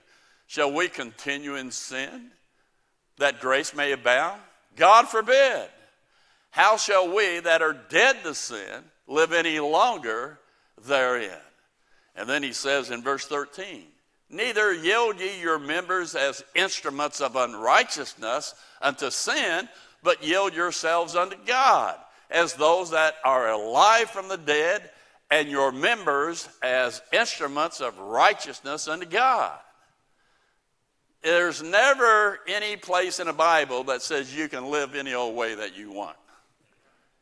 Shall 0.47 0.73
we 0.73 0.89
continue 0.89 1.55
in 1.55 1.71
sin 1.71 2.31
that 3.19 3.39
grace 3.39 3.73
may 3.73 3.93
abound? 3.93 4.41
God 4.75 5.07
forbid. 5.07 5.69
How 6.55 6.77
shall 6.77 7.13
we 7.13 7.41
that 7.41 7.61
are 7.61 7.75
dead 7.89 8.23
to 8.23 8.33
sin 8.33 8.85
live 9.07 9.33
any 9.33 9.59
longer 9.59 10.39
therein? 10.85 11.37
And 12.15 12.29
then 12.29 12.43
he 12.43 12.53
says 12.53 12.91
in 12.91 13.03
verse 13.03 13.25
13, 13.25 13.83
Neither 14.29 14.73
yield 14.73 15.19
ye 15.19 15.41
your 15.41 15.59
members 15.59 16.15
as 16.15 16.45
instruments 16.55 17.19
of 17.19 17.35
unrighteousness 17.35 18.55
unto 18.81 19.11
sin, 19.11 19.67
but 20.01 20.25
yield 20.25 20.53
yourselves 20.53 21.13
unto 21.13 21.35
God 21.45 21.97
as 22.31 22.53
those 22.53 22.91
that 22.91 23.15
are 23.25 23.49
alive 23.49 24.09
from 24.09 24.29
the 24.29 24.37
dead, 24.37 24.89
and 25.29 25.49
your 25.49 25.73
members 25.73 26.47
as 26.63 27.01
instruments 27.11 27.81
of 27.81 27.99
righteousness 27.99 28.87
unto 28.87 29.05
God. 29.05 29.59
There's 31.21 31.61
never 31.61 32.39
any 32.47 32.77
place 32.77 33.19
in 33.19 33.27
the 33.27 33.33
Bible 33.33 33.83
that 33.83 34.01
says 34.01 34.33
you 34.33 34.47
can 34.47 34.71
live 34.71 34.95
any 34.95 35.13
old 35.13 35.35
way 35.35 35.55
that 35.55 35.75
you 35.75 35.91
want. 35.91 36.15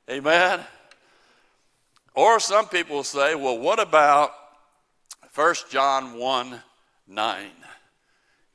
Amen? 0.09 0.59
Or 2.13 2.39
some 2.39 2.67
people 2.67 3.03
say, 3.03 3.35
well, 3.35 3.57
what 3.57 3.79
about 3.79 4.33
1 5.33 5.55
John 5.69 6.17
1 6.17 6.61
9. 7.07 7.47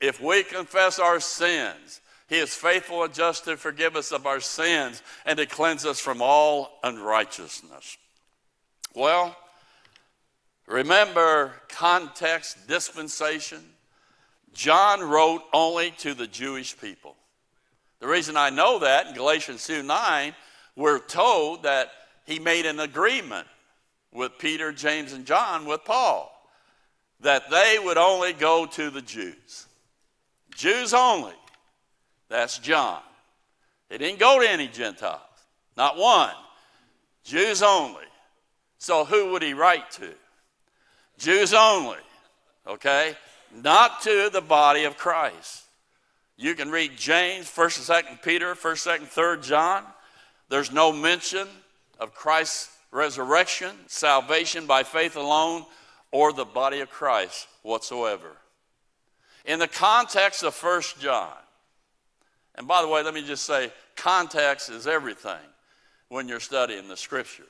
If 0.01 0.23
we 0.23 0.43
confess 0.43 0.99
our 0.99 1.21
sins, 1.21 2.01
he 2.29 2.37
is 2.37 2.55
faithful 2.55 3.03
and 3.03 3.13
just 3.13 3.45
to 3.45 3.57
forgive 3.57 3.97
us 3.97 4.13
of 4.13 4.27
our 4.27 4.41
sins 4.41 5.03
and 5.27 5.39
to 5.39 5.47
cleanse 5.47 5.85
us 5.85 5.99
from 5.99 6.23
all 6.23 6.79
unrighteousness. 6.85 7.97
Well, 8.95 9.37
remember 10.67 11.53
context, 11.69 12.69
dispensation. 12.69 13.61
John 14.55 15.01
wrote 15.01 15.43
only 15.53 15.91
to 15.99 16.15
the 16.15 16.27
Jewish 16.27 16.79
people. 16.79 17.17
The 18.01 18.07
reason 18.09 18.37
I 18.37 18.51
know 18.51 18.79
that 18.81 19.09
in 19.09 19.15
Galatians 19.15 19.67
2 19.67 19.83
9, 19.83 20.35
we're 20.79 21.01
told 21.01 21.65
that 21.65 21.91
he 22.25 22.39
made 22.39 22.65
an 22.65 22.79
agreement 22.79 23.49
with 24.13 24.39
Peter, 24.39 24.73
James, 24.73 25.13
and 25.13 25.27
John 25.27 25.67
with 25.67 25.85
Paul 25.85 26.33
that 27.21 27.51
they 27.51 27.79
would 27.83 27.99
only 27.99 28.33
go 28.33 28.65
to 28.65 28.89
the 28.89 29.03
Jews. 29.03 29.67
Jews 30.55 30.95
only. 30.95 31.35
That's 32.29 32.59
John. 32.59 33.01
He 33.91 33.99
didn't 33.99 34.21
go 34.21 34.41
to 34.41 34.49
any 34.49 34.69
Gentiles, 34.69 35.21
not 35.77 35.97
one. 35.97 36.35
Jews 37.25 37.61
only. 37.61 38.05
So 38.79 39.05
who 39.05 39.33
would 39.33 39.43
he 39.43 39.55
write 39.55 39.91
to? 39.93 40.15
Jews 41.19 41.53
only, 41.53 41.99
okay? 42.67 43.17
Not 43.53 44.03
to 44.03 44.31
the 44.33 44.43
body 44.43 44.85
of 44.85 44.97
Christ. 44.97 45.65
You 46.37 46.55
can 46.55 46.71
read 46.71 46.97
James, 46.97 47.47
1st 47.47 47.91
and 47.91 48.07
2nd 48.07 48.23
Peter, 48.23 48.55
1st, 48.55 49.01
2nd, 49.01 49.13
3rd 49.13 49.43
John. 49.43 49.85
There's 50.49 50.73
no 50.73 50.93
mention 50.93 51.47
of 51.99 52.15
Christ's 52.15 52.71
resurrection, 52.91 53.71
salvation 53.87 54.67
by 54.67 54.83
faith 54.83 55.17
alone, 55.17 55.65
or 56.11 56.33
the 56.33 56.45
body 56.45 56.81
of 56.81 56.91
Christ 56.91 57.47
whatsoever. 57.63 58.37
In 59.45 59.59
the 59.59 59.69
context 59.69 60.43
of 60.43 60.55
First 60.55 61.01
John, 61.01 61.33
and 62.55 62.67
by 62.67 62.83
the 62.83 62.89
way, 62.89 63.03
let 63.03 63.15
me 63.15 63.23
just 63.23 63.45
say, 63.45 63.73
context 63.95 64.71
is 64.71 64.87
everything 64.87 65.39
when 66.09 66.29
you're 66.29 66.41
studying 66.41 66.89
the 66.89 66.97
scriptures. 66.97 67.47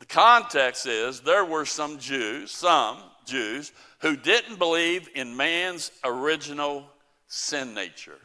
The 0.00 0.06
context 0.06 0.86
is 0.86 1.20
there 1.20 1.44
were 1.44 1.66
some 1.66 1.98
Jews, 1.98 2.50
some 2.50 2.98
Jews, 3.26 3.72
who 4.00 4.16
didn't 4.16 4.58
believe 4.58 5.08
in 5.14 5.36
man's 5.36 5.92
original 6.04 6.84
sin 7.26 7.74
nature. 7.74 8.18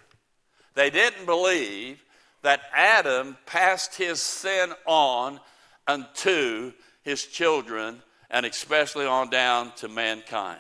They 0.74 0.90
didn't 0.90 1.26
believe 1.26 2.04
that 2.46 2.62
Adam 2.76 3.36
passed 3.48 3.96
his 3.96 4.22
sin 4.22 4.72
on 4.86 5.40
unto 5.88 6.72
his 7.02 7.26
children 7.26 8.04
and 8.30 8.46
especially 8.46 9.08
on 9.08 9.32
down 9.32 9.72
to 9.78 9.88
mankind. 9.88 10.60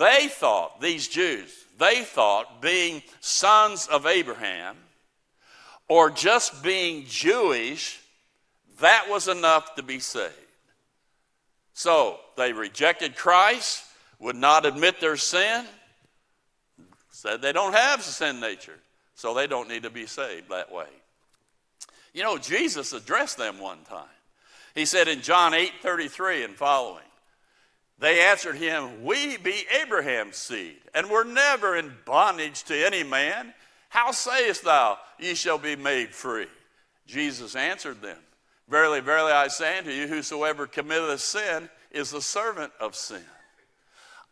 They 0.00 0.26
thought, 0.26 0.80
these 0.80 1.06
Jews, 1.06 1.54
they 1.78 2.02
thought 2.02 2.60
being 2.60 3.04
sons 3.20 3.86
of 3.86 4.04
Abraham 4.04 4.74
or 5.86 6.10
just 6.10 6.60
being 6.60 7.04
Jewish, 7.06 8.00
that 8.80 9.06
was 9.08 9.28
enough 9.28 9.76
to 9.76 9.84
be 9.84 10.00
saved. 10.00 10.34
So 11.72 12.18
they 12.36 12.52
rejected 12.52 13.14
Christ, 13.14 13.84
would 14.18 14.34
not 14.34 14.66
admit 14.66 15.00
their 15.00 15.16
sin, 15.16 15.64
said 17.12 17.42
they 17.42 17.52
don't 17.52 17.74
have 17.74 18.02
sin 18.02 18.40
nature, 18.40 18.80
so 19.22 19.32
they 19.32 19.46
don't 19.46 19.68
need 19.68 19.84
to 19.84 19.90
be 19.90 20.04
saved 20.04 20.50
that 20.50 20.72
way. 20.72 20.88
You 22.12 22.24
know, 22.24 22.38
Jesus 22.38 22.92
addressed 22.92 23.38
them 23.38 23.60
one 23.60 23.78
time. 23.88 24.02
He 24.74 24.84
said 24.84 25.06
in 25.06 25.22
John 25.22 25.54
8 25.54 25.70
33 25.80 26.42
and 26.42 26.56
following, 26.56 27.04
they 28.00 28.20
answered 28.20 28.56
him, 28.56 29.04
We 29.04 29.36
be 29.36 29.62
Abraham's 29.80 30.34
seed, 30.34 30.80
and 30.92 31.08
were 31.08 31.22
never 31.22 31.76
in 31.76 31.92
bondage 32.04 32.64
to 32.64 32.74
any 32.74 33.04
man. 33.04 33.54
How 33.90 34.10
sayest 34.10 34.64
thou, 34.64 34.98
ye 35.20 35.34
shall 35.34 35.58
be 35.58 35.76
made 35.76 36.12
free? 36.12 36.48
Jesus 37.06 37.54
answered 37.54 38.02
them, 38.02 38.18
Verily, 38.68 38.98
verily, 38.98 39.30
I 39.30 39.46
say 39.46 39.78
unto 39.78 39.92
you, 39.92 40.08
whosoever 40.08 40.66
committeth 40.66 41.20
sin 41.20 41.68
is 41.92 42.10
the 42.10 42.22
servant 42.22 42.72
of 42.80 42.96
sin. 42.96 43.22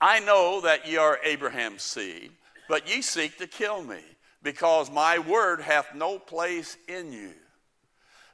I 0.01 0.19
know 0.19 0.61
that 0.63 0.89
ye 0.89 0.97
are 0.97 1.21
Abraham's 1.25 1.85
seed, 1.85 2.33
but 2.69 2.93
ye 2.93 3.03
seek 3.03 3.39
to 3.39 3.47
kill 3.47 3.85
me, 3.85 4.01
because 4.43 4.91
my 4.91 5.19
word 5.19 5.61
hath 5.61 5.95
no 5.95 6.19
place 6.19 6.77
in 6.89 7.13
you. 7.13 7.33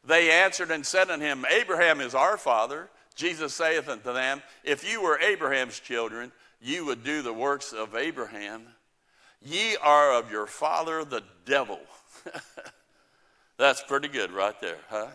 They 0.04 0.30
answered 0.30 0.70
and 0.70 0.86
said 0.86 1.10
unto 1.10 1.24
him, 1.24 1.44
Abraham 1.50 2.00
is 2.00 2.14
our 2.14 2.36
father. 2.36 2.88
Jesus 3.14 3.54
saith 3.54 3.88
unto 3.88 4.12
them, 4.12 4.42
If 4.62 4.88
you 4.88 5.02
were 5.02 5.18
Abraham's 5.18 5.80
children, 5.80 6.30
you 6.60 6.86
would 6.86 7.02
do 7.02 7.22
the 7.22 7.32
works 7.32 7.72
of 7.72 7.96
Abraham. 7.96 8.62
Ye 9.42 9.76
are 9.76 10.12
of 10.12 10.30
your 10.30 10.46
father 10.46 11.04
the 11.04 11.22
devil. 11.44 11.80
That's 13.58 13.82
pretty 13.82 14.08
good 14.08 14.30
right 14.30 14.58
there, 14.60 14.78
huh? 14.88 15.08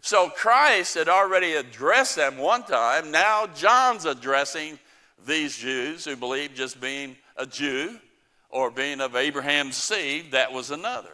So 0.00 0.28
Christ 0.30 0.94
had 0.94 1.08
already 1.08 1.54
addressed 1.54 2.16
them 2.16 2.36
one 2.36 2.64
time. 2.64 3.12
Now 3.12 3.46
John's 3.46 4.04
addressing 4.04 4.78
these 5.26 5.56
Jews 5.56 6.04
who 6.04 6.16
believe 6.16 6.54
just 6.54 6.80
being 6.80 7.16
a 7.36 7.46
Jew 7.46 7.98
or 8.52 8.70
being 8.70 9.00
of 9.00 9.16
Abraham's 9.16 9.76
seed, 9.76 10.32
that 10.32 10.52
was 10.52 10.70
another. 10.70 11.10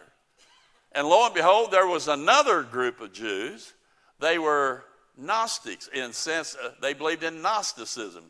And 0.91 1.07
lo 1.07 1.25
and 1.25 1.33
behold, 1.33 1.71
there 1.71 1.87
was 1.87 2.07
another 2.07 2.61
group 2.63 2.99
of 3.01 3.13
Jews. 3.13 3.73
They 4.19 4.37
were 4.37 4.83
Gnostics 5.17 5.89
in 5.89 6.13
sense 6.13 6.55
uh, 6.55 6.71
they 6.81 6.93
believed 6.93 7.23
in 7.23 7.41
Gnosticism. 7.41 8.25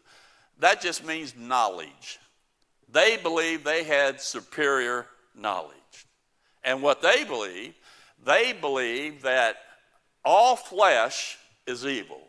That 0.59 0.81
just 0.81 1.05
means 1.05 1.35
knowledge. 1.37 2.19
They 2.91 3.17
believed 3.17 3.63
they 3.63 3.83
had 3.83 4.19
superior 4.19 5.05
knowledge. 5.35 5.75
And 6.63 6.81
what 6.81 7.01
they 7.01 7.23
believe, 7.23 7.75
they 8.23 8.53
believe 8.53 9.21
that 9.21 9.57
all 10.25 10.55
flesh 10.55 11.37
is 11.65 11.85
evil. 11.85 12.21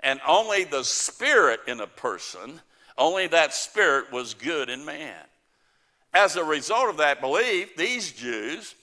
And 0.00 0.20
only 0.26 0.64
the 0.64 0.84
spirit 0.84 1.60
in 1.66 1.80
a 1.80 1.86
person, 1.86 2.60
only 2.96 3.28
that 3.28 3.54
spirit 3.54 4.12
was 4.12 4.34
good 4.34 4.68
in 4.68 4.84
man. 4.84 5.24
As 6.14 6.36
a 6.36 6.44
result 6.44 6.88
of 6.88 6.96
that 6.98 7.20
belief, 7.20 7.76
these 7.76 8.12
Jews, 8.12 8.74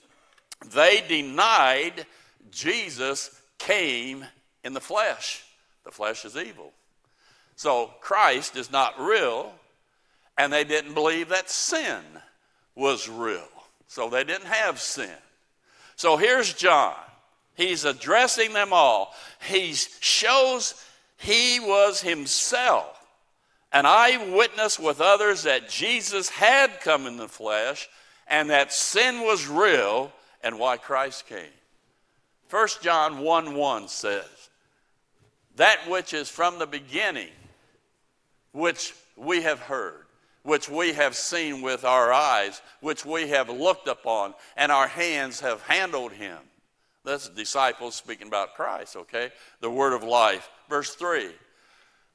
they 0.72 1.02
denied 1.08 2.06
Jesus 2.50 3.30
came 3.58 4.24
in 4.64 4.72
the 4.72 4.80
flesh. 4.80 5.44
The 5.84 5.90
flesh 5.90 6.24
is 6.24 6.36
evil. 6.36 6.72
So 7.56 7.90
Christ 8.00 8.56
is 8.56 8.70
not 8.70 9.00
real, 9.00 9.52
and 10.38 10.52
they 10.52 10.64
didn't 10.64 10.94
believe 10.94 11.30
that 11.30 11.50
sin 11.50 12.02
was 12.74 13.08
real. 13.08 13.48
So 13.88 14.10
they 14.10 14.24
didn't 14.24 14.46
have 14.46 14.80
sin. 14.80 15.10
So 15.96 16.16
here's 16.16 16.52
John. 16.52 16.94
He's 17.54 17.84
addressing 17.84 18.52
them 18.52 18.72
all. 18.72 19.14
He 19.48 19.72
shows 19.72 20.74
he 21.16 21.58
was 21.58 22.02
himself 22.02 22.95
an 23.76 23.84
eyewitness 23.84 24.78
with 24.78 25.02
others 25.02 25.42
that 25.42 25.68
Jesus 25.68 26.30
had 26.30 26.80
come 26.80 27.06
in 27.06 27.18
the 27.18 27.28
flesh 27.28 27.90
and 28.26 28.48
that 28.48 28.72
sin 28.72 29.20
was 29.20 29.46
real 29.46 30.10
and 30.42 30.58
why 30.58 30.78
Christ 30.78 31.26
came. 31.26 31.44
1 32.48 32.68
John 32.80 33.18
1 33.18 33.54
1 33.54 33.88
says, 33.88 34.48
That 35.56 35.78
which 35.90 36.14
is 36.14 36.30
from 36.30 36.58
the 36.58 36.66
beginning, 36.66 37.28
which 38.52 38.94
we 39.14 39.42
have 39.42 39.60
heard, 39.60 40.06
which 40.42 40.70
we 40.70 40.94
have 40.94 41.14
seen 41.14 41.60
with 41.60 41.84
our 41.84 42.14
eyes, 42.14 42.62
which 42.80 43.04
we 43.04 43.28
have 43.28 43.50
looked 43.50 43.88
upon, 43.88 44.32
and 44.56 44.72
our 44.72 44.88
hands 44.88 45.40
have 45.40 45.60
handled 45.60 46.12
him. 46.12 46.38
That's 47.04 47.28
disciples 47.28 47.94
speaking 47.94 48.28
about 48.28 48.54
Christ, 48.54 48.96
okay? 48.96 49.32
The 49.60 49.70
word 49.70 49.92
of 49.92 50.02
life. 50.02 50.48
Verse 50.70 50.94
3 50.94 51.28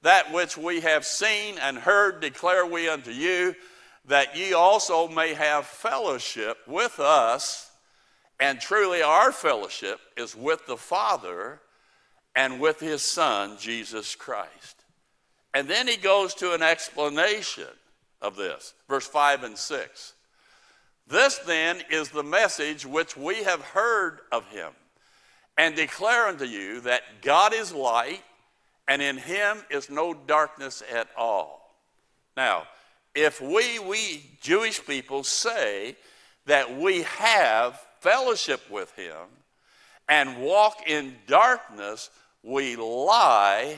That 0.04 0.34
which 0.34 0.58
we 0.58 0.82
have 0.82 1.06
seen 1.06 1.58
and 1.60 1.78
heard 1.78 2.22
declare 2.22 2.66
we 2.66 2.90
unto 2.90 3.12
you, 3.12 3.56
that 4.06 4.36
ye 4.36 4.54
also 4.54 5.08
may 5.08 5.34
have 5.34 5.66
fellowship 5.66 6.58
with 6.68 7.00
us. 7.00 7.72
And 8.40 8.60
truly, 8.60 9.04
our 9.04 9.32
fellowship 9.32 10.00
is 10.18 10.36
with 10.36 10.66
the 10.66 10.78
Father 10.78 11.62
and 12.36 12.60
with 12.60 12.80
his 12.80 13.04
Son, 13.04 13.58
Jesus 13.60 14.16
Christ. 14.16 14.84
And 15.54 15.68
then 15.68 15.88
he 15.88 15.98
goes 15.98 16.34
to 16.36 16.54
an 16.54 16.64
explanation 16.64 17.68
of 18.22 18.36
this. 18.36 18.74
Verse 18.88 19.08
5 19.08 19.44
and 19.44 19.58
6. 19.58 20.14
This 21.08 21.38
then 21.40 21.82
is 21.90 22.10
the 22.10 22.24
message 22.24 22.86
which 22.86 23.18
we 23.18 23.44
have 23.44 23.62
heard 23.62 24.20
of 24.32 24.48
him 24.50 24.72
and 25.58 25.76
declare 25.76 26.28
unto 26.28 26.46
you 26.46 26.82
that 26.82 27.02
God 27.22 27.54
is 27.54 27.74
light 27.74 28.24
and 28.92 29.02
in 29.02 29.16
him 29.16 29.64
is 29.70 29.90
no 29.90 30.14
darkness 30.14 30.84
at 30.94 31.08
all. 31.16 31.78
Now, 32.36 32.64
if 33.16 33.40
we, 33.40 33.80
we 33.80 34.30
Jewish 34.42 34.86
people 34.86 35.24
say 35.24 35.96
that 36.46 36.78
we 36.78 37.04
have 37.04 37.80
fellowship 38.02 38.60
with 38.70 38.92
him 38.98 39.16
and 40.10 40.42
walk 40.42 40.90
in 40.90 41.16
darkness, 41.26 42.10
we 42.44 42.76
lie 42.76 43.78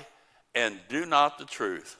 and 0.55 0.79
do 0.89 1.05
not 1.05 1.37
the 1.37 1.45
truth. 1.45 1.95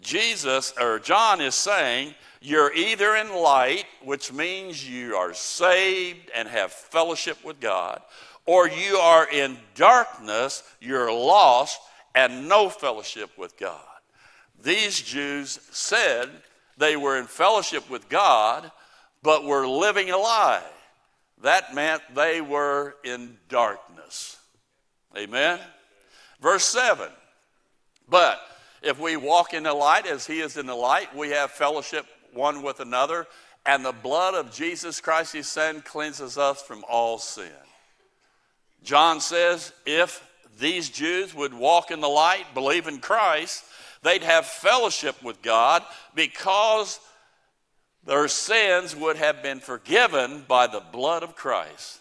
Jesus 0.00 0.72
or 0.80 1.00
John 1.00 1.42
is 1.42 1.54
saying, 1.54 2.14
you're 2.40 2.72
either 2.72 3.14
in 3.16 3.34
light, 3.34 3.84
which 4.02 4.32
means 4.32 4.88
you 4.88 5.16
are 5.16 5.34
saved 5.34 6.30
and 6.34 6.48
have 6.48 6.72
fellowship 6.72 7.44
with 7.44 7.60
God, 7.60 8.00
or 8.46 8.66
you 8.66 8.96
are 8.96 9.28
in 9.28 9.58
darkness, 9.74 10.62
you're 10.80 11.12
lost 11.12 11.78
and 12.14 12.48
no 12.48 12.68
fellowship 12.68 13.30
with 13.36 13.56
God. 13.58 13.80
These 14.62 15.00
Jews 15.00 15.58
said 15.70 16.28
they 16.76 16.96
were 16.96 17.18
in 17.18 17.26
fellowship 17.26 17.88
with 17.90 18.08
God, 18.08 18.70
but 19.22 19.44
were 19.44 19.66
living 19.66 20.10
a 20.10 20.16
lie. 20.16 20.62
That 21.42 21.74
meant 21.74 22.02
they 22.14 22.40
were 22.40 22.96
in 23.04 23.36
darkness. 23.48 24.36
Amen? 25.16 25.58
Verse 26.40 26.64
7 26.64 27.08
But 28.08 28.40
if 28.82 28.98
we 28.98 29.16
walk 29.16 29.54
in 29.54 29.62
the 29.64 29.72
light 29.72 30.06
as 30.06 30.26
he 30.26 30.40
is 30.40 30.56
in 30.56 30.66
the 30.66 30.74
light, 30.74 31.14
we 31.16 31.30
have 31.30 31.50
fellowship 31.50 32.06
one 32.32 32.62
with 32.62 32.80
another, 32.80 33.26
and 33.66 33.84
the 33.84 33.92
blood 33.92 34.34
of 34.34 34.52
Jesus 34.52 35.00
Christ, 35.00 35.32
his 35.32 35.48
son, 35.48 35.82
cleanses 35.82 36.38
us 36.38 36.62
from 36.62 36.84
all 36.88 37.18
sin. 37.18 37.50
John 38.82 39.20
says 39.20 39.72
if 39.84 40.26
these 40.60 40.88
Jews 40.88 41.34
would 41.34 41.54
walk 41.54 41.90
in 41.90 42.00
the 42.00 42.08
light, 42.08 42.54
believe 42.54 42.86
in 42.86 43.00
Christ, 43.00 43.64
they'd 44.02 44.22
have 44.22 44.46
fellowship 44.46 45.22
with 45.22 45.42
God 45.42 45.82
because 46.14 47.00
their 48.04 48.28
sins 48.28 48.94
would 48.94 49.16
have 49.16 49.42
been 49.42 49.60
forgiven 49.60 50.44
by 50.46 50.66
the 50.66 50.82
blood 50.92 51.22
of 51.22 51.36
Christ. 51.36 52.00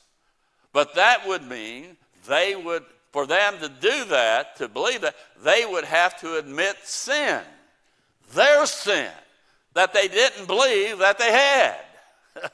But 0.72 0.96
that 0.96 1.28
would 1.28 1.44
mean 1.44 1.98
they 2.28 2.56
would 2.56 2.84
for 3.12 3.26
them 3.26 3.58
to 3.60 3.70
do 3.70 4.06
that, 4.06 4.56
to 4.58 4.68
believe 4.68 5.02
that, 5.02 5.16
they 5.44 5.66
would 5.66 5.86
have 5.86 6.20
to 6.22 6.38
admit 6.38 6.76
sin, 6.84 7.42
their 8.34 8.66
sin, 8.66 9.10
that 9.74 9.94
they 9.94 10.08
didn't 10.08 10.46
believe 10.46 11.00
that 11.00 11.18
they 11.18 11.32
had. 11.32 11.80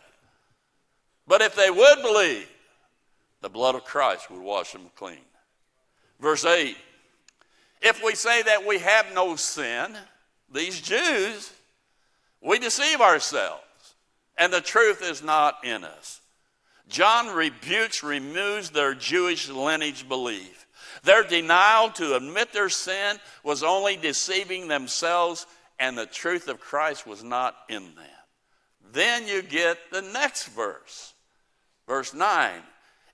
but 1.27 1.41
if 1.41 1.55
they 1.55 1.69
would 1.69 2.01
believe, 2.01 2.49
the 3.41 3.49
blood 3.49 3.75
of 3.75 3.83
Christ 3.83 4.31
would 4.31 4.41
wash 4.41 4.71
them 4.71 4.89
clean. 4.95 5.19
Verse 6.19 6.45
8 6.45 6.77
If 7.81 8.03
we 8.03 8.15
say 8.15 8.41
that 8.43 8.65
we 8.65 8.79
have 8.79 9.13
no 9.13 9.35
sin, 9.35 9.95
these 10.51 10.79
Jews, 10.81 11.51
we 12.41 12.59
deceive 12.59 13.01
ourselves, 13.01 13.61
and 14.37 14.51
the 14.51 14.61
truth 14.61 15.01
is 15.01 15.23
not 15.23 15.63
in 15.63 15.83
us. 15.83 16.21
John 16.87 17.35
rebukes, 17.35 18.03
removes 18.03 18.69
their 18.69 18.93
Jewish 18.93 19.49
lineage 19.49 20.07
belief. 20.07 20.67
Their 21.03 21.23
denial 21.23 21.89
to 21.91 22.15
admit 22.15 22.53
their 22.53 22.69
sin 22.69 23.17
was 23.43 23.63
only 23.63 23.97
deceiving 23.97 24.67
themselves, 24.67 25.45
and 25.79 25.97
the 25.97 26.05
truth 26.05 26.47
of 26.47 26.59
Christ 26.59 27.05
was 27.05 27.23
not 27.23 27.55
in 27.69 27.83
them. 27.95 28.05
Then 28.91 29.27
you 29.27 29.41
get 29.41 29.77
the 29.91 30.01
next 30.01 30.47
verse, 30.49 31.13
verse 31.87 32.13
9. 32.13 32.61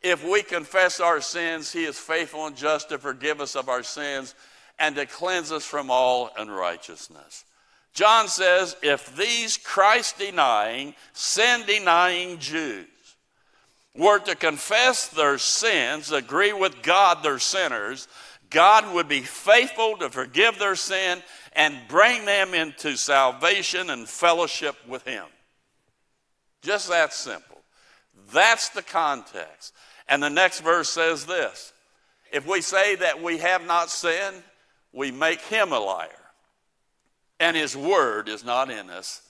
If 0.02 0.28
we 0.28 0.42
confess 0.42 1.00
our 1.00 1.22
sins, 1.22 1.72
he 1.72 1.84
is 1.84 2.00
faithful 2.00 2.48
and 2.48 2.56
just 2.56 2.90
to 2.90 2.98
forgive 2.98 3.40
us 3.40 3.56
of 3.56 3.70
our 3.70 3.84
sins 3.84 4.34
and 4.80 4.96
to 4.96 5.06
cleanse 5.06 5.52
us 5.52 5.66
from 5.66 5.92
all 5.92 6.32
unrighteousness. 6.38 7.46
John 7.94 8.28
says, 8.28 8.76
if 8.82 9.16
these 9.16 9.58
Christ 9.58 10.18
denying, 10.18 10.96
sin 11.14 11.66
denying 11.68 12.40
Jews 12.40 12.88
were 13.96 14.20
to 14.20 14.36
confess 14.36 15.08
their 15.08 15.38
sins, 15.38 16.12
agree 16.12 16.54
with 16.54 16.82
God 16.82 17.20
they're 17.22 17.40
sinners, 17.40 18.08
God 18.50 18.94
would 18.94 19.08
be 19.08 19.22
faithful 19.22 19.98
to 19.98 20.10
forgive 20.10 20.58
their 20.58 20.76
sin 20.76 21.22
and 21.54 21.76
bring 21.88 22.26
them 22.26 22.54
into 22.54 22.96
salvation 22.96 23.90
and 23.90 24.08
fellowship 24.08 24.76
with 24.88 25.06
Him. 25.06 25.26
Just 26.62 26.90
that 26.90 27.14
simple. 27.14 27.62
That's 28.32 28.70
the 28.70 28.82
context. 28.82 29.74
And 30.12 30.22
the 30.22 30.30
next 30.30 30.60
verse 30.60 30.90
says 30.90 31.26
this 31.26 31.72
If 32.34 32.46
we 32.46 32.62
say 32.62 32.96
that 32.98 33.24
we 33.24 33.38
have 33.38 33.66
not 33.66 33.90
sinned, 33.90 34.44
we 34.92 35.10
make 35.10 35.40
Him 35.40 35.72
a 35.72 35.80
liar, 35.80 36.10
and 37.40 37.56
His 37.56 37.78
word 37.78 38.28
is 38.28 38.44
not 38.44 38.70
in 38.70 38.90
us. 38.90 39.22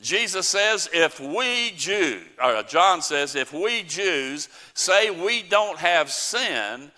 Jesus 0.00 0.48
says, 0.48 0.88
if 0.92 1.20
we 1.20 1.72
Jews, 1.76 2.24
or 2.42 2.64
John 2.64 3.00
says, 3.00 3.36
if 3.36 3.52
we 3.52 3.84
Jews 3.84 4.48
say 4.72 5.10
we 5.10 5.42
don't 5.42 5.78
have 5.78 6.10
sin, 6.10 6.90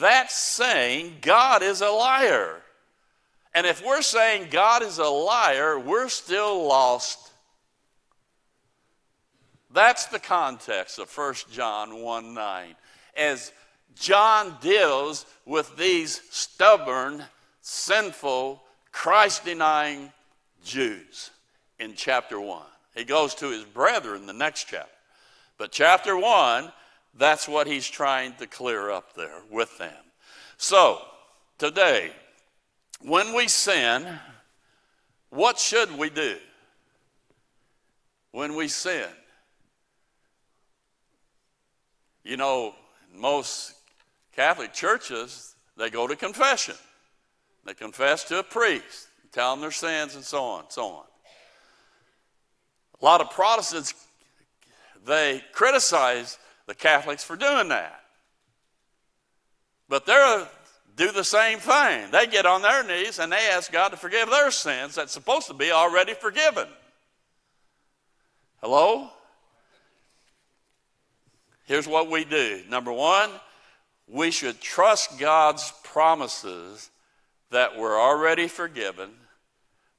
that's 0.00 0.34
saying 0.34 1.18
God 1.20 1.62
is 1.62 1.82
a 1.82 1.90
liar. 1.90 2.62
And 3.54 3.66
if 3.66 3.84
we're 3.84 4.00
saying 4.00 4.48
God 4.50 4.82
is 4.82 4.98
a 4.98 5.04
liar, 5.04 5.78
we're 5.78 6.08
still 6.08 6.66
lost. 6.66 7.32
That's 9.78 10.06
the 10.06 10.18
context 10.18 10.98
of 10.98 11.16
1 11.16 11.34
John 11.52 12.02
1 12.02 12.34
9. 12.34 12.74
As 13.16 13.52
John 13.94 14.56
deals 14.60 15.24
with 15.46 15.76
these 15.76 16.20
stubborn, 16.30 17.22
sinful, 17.60 18.60
Christ 18.90 19.44
denying 19.44 20.12
Jews 20.64 21.30
in 21.78 21.94
chapter 21.94 22.40
1. 22.40 22.60
He 22.96 23.04
goes 23.04 23.36
to 23.36 23.50
his 23.50 23.62
brethren 23.62 24.22
in 24.22 24.26
the 24.26 24.32
next 24.32 24.64
chapter. 24.64 24.90
But 25.58 25.70
chapter 25.70 26.18
1, 26.18 26.72
that's 27.16 27.48
what 27.48 27.68
he's 27.68 27.86
trying 27.86 28.34
to 28.40 28.48
clear 28.48 28.90
up 28.90 29.14
there 29.14 29.42
with 29.48 29.78
them. 29.78 29.94
So, 30.56 31.02
today, 31.56 32.10
when 33.00 33.32
we 33.32 33.46
sin, 33.46 34.08
what 35.30 35.56
should 35.56 35.96
we 35.96 36.10
do? 36.10 36.36
When 38.32 38.56
we 38.56 38.66
sin, 38.66 39.06
you 42.28 42.36
know, 42.36 42.74
most 43.14 43.74
Catholic 44.36 44.74
churches, 44.74 45.56
they 45.78 45.88
go 45.88 46.06
to 46.06 46.14
confession. 46.14 46.74
They 47.64 47.72
confess 47.72 48.22
to 48.24 48.38
a 48.38 48.42
priest, 48.42 49.08
tell 49.32 49.52
them 49.52 49.62
their 49.62 49.70
sins, 49.70 50.14
and 50.14 50.22
so 50.22 50.44
on, 50.44 50.64
so 50.68 50.84
on. 50.84 51.04
A 53.00 53.04
lot 53.04 53.22
of 53.22 53.30
Protestants, 53.30 53.94
they 55.06 55.42
criticize 55.52 56.38
the 56.66 56.74
Catholics 56.74 57.24
for 57.24 57.34
doing 57.34 57.70
that. 57.70 57.98
But 59.88 60.04
they 60.04 60.44
do 60.96 61.10
the 61.12 61.24
same 61.24 61.60
thing. 61.60 62.10
They 62.10 62.26
get 62.26 62.44
on 62.44 62.60
their 62.60 62.84
knees 62.84 63.18
and 63.18 63.32
they 63.32 63.48
ask 63.52 63.72
God 63.72 63.88
to 63.90 63.96
forgive 63.96 64.28
their 64.28 64.50
sins 64.50 64.96
that's 64.96 65.12
supposed 65.12 65.46
to 65.46 65.54
be 65.54 65.70
already 65.70 66.12
forgiven. 66.12 66.68
Hello? 68.60 69.10
Here's 71.68 71.86
what 71.86 72.10
we 72.10 72.24
do. 72.24 72.62
Number 72.70 72.90
one, 72.90 73.28
we 74.08 74.30
should 74.30 74.58
trust 74.58 75.18
God's 75.18 75.70
promises 75.84 76.90
that 77.50 77.78
we're 77.78 78.00
already 78.00 78.48
forgiven, 78.48 79.10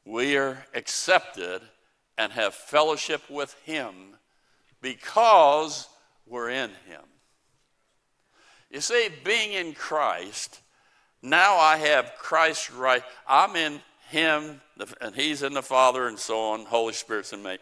we 0.04 0.36
are 0.36 0.66
accepted, 0.74 1.62
and 2.18 2.32
have 2.32 2.56
fellowship 2.56 3.22
with 3.30 3.54
Him 3.66 3.94
because 4.82 5.88
we're 6.26 6.50
in 6.50 6.72
Him. 6.88 7.04
You 8.72 8.82
see, 8.82 9.10
being 9.24 9.54
in 9.54 9.74
Christ, 9.74 10.62
now 11.22 11.56
I 11.56 11.78
have 11.78 12.14
Christ 12.18 12.72
right. 12.72 13.04
I'm 13.28 13.56
in 13.56 13.80
Him, 14.10 14.60
and 15.02 15.14
He's 15.14 15.44
in 15.44 15.54
the 15.54 15.62
Father, 15.62 16.08
and 16.08 16.18
so 16.18 16.40
on. 16.40 16.66
Holy 16.66 16.94
Spirit's 16.94 17.32
in 17.32 17.44
me. 17.44 17.60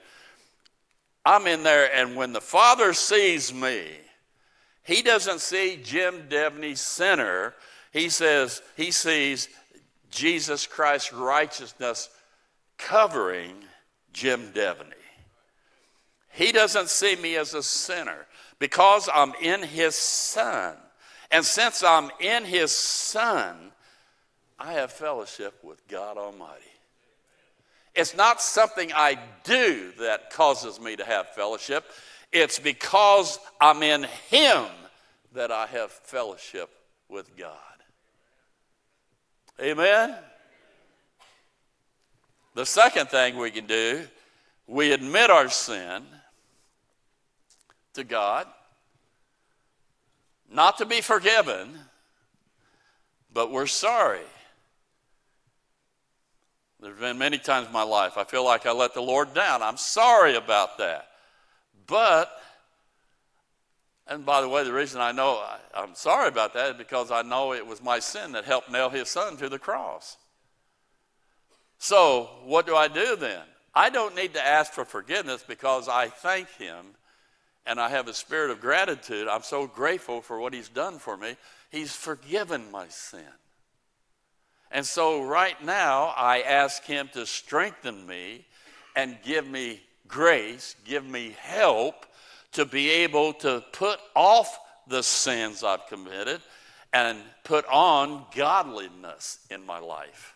I'm 1.28 1.46
in 1.46 1.64
there, 1.64 1.94
and 1.94 2.16
when 2.16 2.32
the 2.32 2.40
Father 2.40 2.94
sees 2.94 3.54
me, 3.54 3.84
He 4.84 5.02
doesn't 5.02 5.42
see 5.42 5.78
Jim 5.84 6.30
Devney 6.30 6.78
sinner. 6.78 7.54
He 7.92 8.08
says 8.08 8.62
He 8.78 8.92
sees 8.92 9.50
Jesus 10.10 10.66
Christ's 10.66 11.12
righteousness 11.12 12.08
covering 12.78 13.56
Jim 14.14 14.54
Devney. 14.54 14.94
He 16.32 16.54
doesn't 16.54 16.88
see 16.88 17.18
me 17.18 17.36
as 17.36 17.54
a 17.54 17.62
sinner 17.62 18.26
because 18.58 19.10
I'm 19.14 19.34
in 19.42 19.64
His 19.64 19.96
Son. 19.96 20.78
And 21.30 21.44
since 21.44 21.84
I'm 21.84 22.10
in 22.22 22.46
His 22.46 22.72
Son, 22.72 23.74
I 24.58 24.74
have 24.74 24.94
fellowship 24.94 25.62
with 25.62 25.86
God 25.90 26.18
Almighty. 26.18 26.67
It's 27.98 28.16
not 28.16 28.44
something 28.44 28.92
I 28.94 29.18
do 29.44 29.92
that 30.00 30.30
causes 30.30 30.80
me 30.80 30.96
to 30.98 31.04
have 31.04 31.30
fellowship. 31.30 31.84
It's 32.32 32.60
because 32.60 33.40
I'm 33.60 33.82
in 33.82 34.04
Him 34.30 34.66
that 35.34 35.52
I 35.52 35.66
have 35.66 35.92
fellowship 35.92 36.70
with 37.10 37.36
God. 37.36 37.58
Amen? 39.60 40.16
The 42.54 42.68
second 42.68 43.10
thing 43.10 43.38
we 43.38 43.50
can 43.50 43.66
do, 43.66 44.06
we 44.68 44.92
admit 44.92 45.32
our 45.32 45.50
sin 45.50 46.04
to 47.96 48.04
God, 48.04 48.46
not 50.52 50.78
to 50.78 50.86
be 50.86 51.02
forgiven, 51.02 51.80
but 53.34 53.52
we're 53.52 53.66
sorry. 53.66 54.22
There's 56.80 57.00
been 57.00 57.18
many 57.18 57.38
times 57.38 57.68
in 57.68 57.74
my 57.74 57.84
life 57.84 58.18
I 58.18 58.24
feel 58.24 58.46
like 58.46 58.66
I 58.66 58.72
let 58.72 58.94
the 58.94 59.02
Lord 59.02 59.34
down. 59.34 59.64
I'm 59.64 59.78
sorry 59.78 60.36
about 60.36 60.78
that. 60.78 61.08
But 61.88 62.32
and 64.10 64.26
by 64.26 64.42
the 64.42 64.48
way, 64.48 64.64
the 64.64 64.74
reason 64.74 65.02
I 65.02 65.12
know 65.12 65.44
I, 65.74 65.84
am 65.84 65.94
sorry 65.94 66.30
about 66.30 66.54
that 66.54 66.72
is 66.72 66.78
because 66.78 67.12
I 67.12 67.24
know 67.24 67.54
it 67.54 67.68
was 67.68 67.84
my 67.84 68.00
sin 68.00 68.32
that 68.34 68.46
helped 68.46 68.72
nail 68.72 68.90
his 68.90 69.10
son 69.10 69.36
to 69.38 69.50
the 69.50 69.60
cross. 69.60 70.18
So, 71.78 72.30
what 72.46 72.66
do 72.66 72.76
I 72.76 72.88
do 72.88 73.18
then? 73.18 73.42
I 73.76 73.90
don't 73.90 74.16
need 74.16 74.34
to 74.34 74.46
ask 74.46 74.72
for 74.72 74.86
forgiveness 74.86 75.44
because 75.46 75.88
I 75.90 76.08
thank 76.08 76.50
him 76.56 76.86
and 77.66 77.80
I 77.80 77.90
have 77.90 78.08
a 78.08 78.14
spirit 78.14 78.50
of 78.50 78.62
gratitude. 78.62 79.28
I'm 79.28 79.44
so 79.44 79.68
grateful 79.68 80.22
for 80.22 80.40
what 80.40 80.54
he's 80.54 80.70
done 80.70 81.00
for 81.00 81.18
me. 81.18 81.36
He's 81.70 81.94
forgiven 81.94 82.72
my 82.72 82.88
sin. 82.88 83.20
And 84.72 84.86
so, 84.86 85.24
right 85.24 85.62
now, 85.64 86.14
I 86.18 86.42
ask 86.42 86.84
him 86.84 87.10
to 87.14 87.26
strengthen 87.26 88.06
me 88.06 88.46
and 88.96 89.18
give 89.24 89.48
me 89.48 89.82
grace, 90.08 90.76
give 90.86 91.06
me 91.06 91.36
help 91.40 92.06
to 92.54 92.66
be 92.66 92.90
able 92.90 93.34
to 93.34 93.64
put 93.72 94.00
off 94.16 94.60
the 94.88 95.04
sins 95.04 95.64
I've 95.64 95.86
committed 95.88 96.42
and 96.94 97.20
put 97.44 97.66
on 97.68 98.26
godliness 98.36 99.40
in 99.50 99.66
my 99.66 99.80
life. 99.80 100.36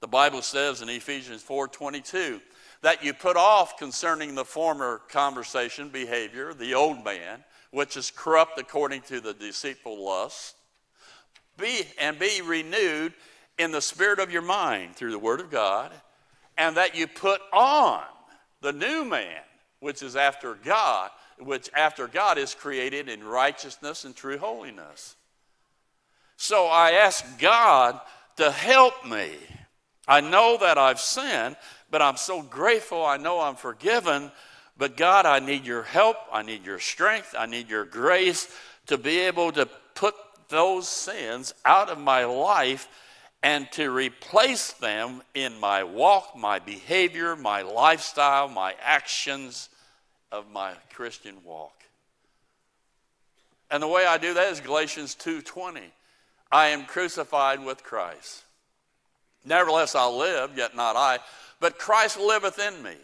The 0.00 0.08
Bible 0.08 0.42
says 0.42 0.82
in 0.82 0.88
Ephesians 0.88 1.42
4:22 1.42 2.40
that 2.82 3.02
you 3.02 3.14
put 3.14 3.36
off 3.36 3.78
concerning 3.78 4.34
the 4.34 4.44
former 4.44 4.98
conversation, 5.08 5.88
behavior, 5.88 6.52
the 6.54 6.74
old 6.74 7.04
man, 7.04 7.44
which 7.70 7.96
is 7.96 8.10
corrupt 8.10 8.58
according 8.58 9.02
to 9.02 9.20
the 9.20 9.34
deceitful 9.34 10.04
lust, 10.04 10.56
be 11.56 11.84
and 11.98 12.18
be 12.18 12.42
renewed 12.42 13.12
in 13.58 13.70
the 13.70 13.80
spirit 13.80 14.18
of 14.18 14.30
your 14.30 14.42
mind 14.42 14.96
through 14.96 15.12
the 15.12 15.18
word 15.18 15.40
of 15.40 15.50
God, 15.50 15.92
and 16.58 16.76
that 16.76 16.96
you 16.96 17.06
put 17.06 17.40
on 17.52 18.02
the 18.60 18.72
new 18.72 19.04
man 19.04 19.40
which 19.80 20.02
is 20.02 20.16
after 20.16 20.54
God, 20.54 21.10
which 21.38 21.70
after 21.74 22.06
God 22.06 22.38
is 22.38 22.54
created 22.54 23.08
in 23.08 23.22
righteousness 23.22 24.04
and 24.04 24.14
true 24.14 24.38
holiness. 24.38 25.16
So 26.36 26.66
I 26.66 26.92
ask 26.92 27.38
God 27.38 28.00
to 28.36 28.50
help 28.50 29.06
me. 29.06 29.32
I 30.08 30.20
know 30.20 30.58
that 30.60 30.78
I've 30.78 31.00
sinned, 31.00 31.56
but 31.90 32.02
I'm 32.02 32.16
so 32.16 32.42
grateful. 32.42 33.04
I 33.04 33.16
know 33.16 33.40
I'm 33.40 33.56
forgiven. 33.56 34.30
But 34.78 34.96
God, 34.96 35.24
I 35.24 35.38
need 35.38 35.64
your 35.64 35.82
help. 35.82 36.16
I 36.30 36.42
need 36.42 36.64
your 36.66 36.78
strength. 36.78 37.34
I 37.36 37.46
need 37.46 37.70
your 37.70 37.84
grace 37.84 38.48
to 38.86 38.98
be 38.98 39.20
able 39.20 39.52
to 39.52 39.66
put 39.94 40.14
those 40.48 40.88
sins 40.88 41.54
out 41.64 41.88
of 41.88 41.98
my 41.98 42.24
life 42.24 42.88
and 43.42 43.70
to 43.72 43.90
replace 43.90 44.72
them 44.72 45.22
in 45.34 45.60
my 45.60 45.84
walk, 45.84 46.36
my 46.36 46.58
behavior, 46.58 47.36
my 47.36 47.62
lifestyle, 47.62 48.48
my 48.48 48.74
actions 48.82 49.68
of 50.32 50.50
my 50.50 50.72
Christian 50.92 51.36
walk. 51.44 51.72
And 53.70 53.82
the 53.82 53.88
way 53.88 54.06
I 54.06 54.18
do 54.18 54.34
that 54.34 54.52
is 54.52 54.60
Galatians 54.60 55.14
2:20. 55.14 55.92
I 56.50 56.68
am 56.68 56.86
crucified 56.86 57.64
with 57.64 57.82
Christ. 57.82 58.44
Nevertheless 59.44 59.94
I'll 59.94 60.16
live, 60.16 60.56
yet 60.56 60.74
not 60.74 60.96
I, 60.96 61.18
but 61.60 61.78
Christ 61.78 62.18
liveth 62.18 62.58
in 62.58 62.82
me. 62.82 62.96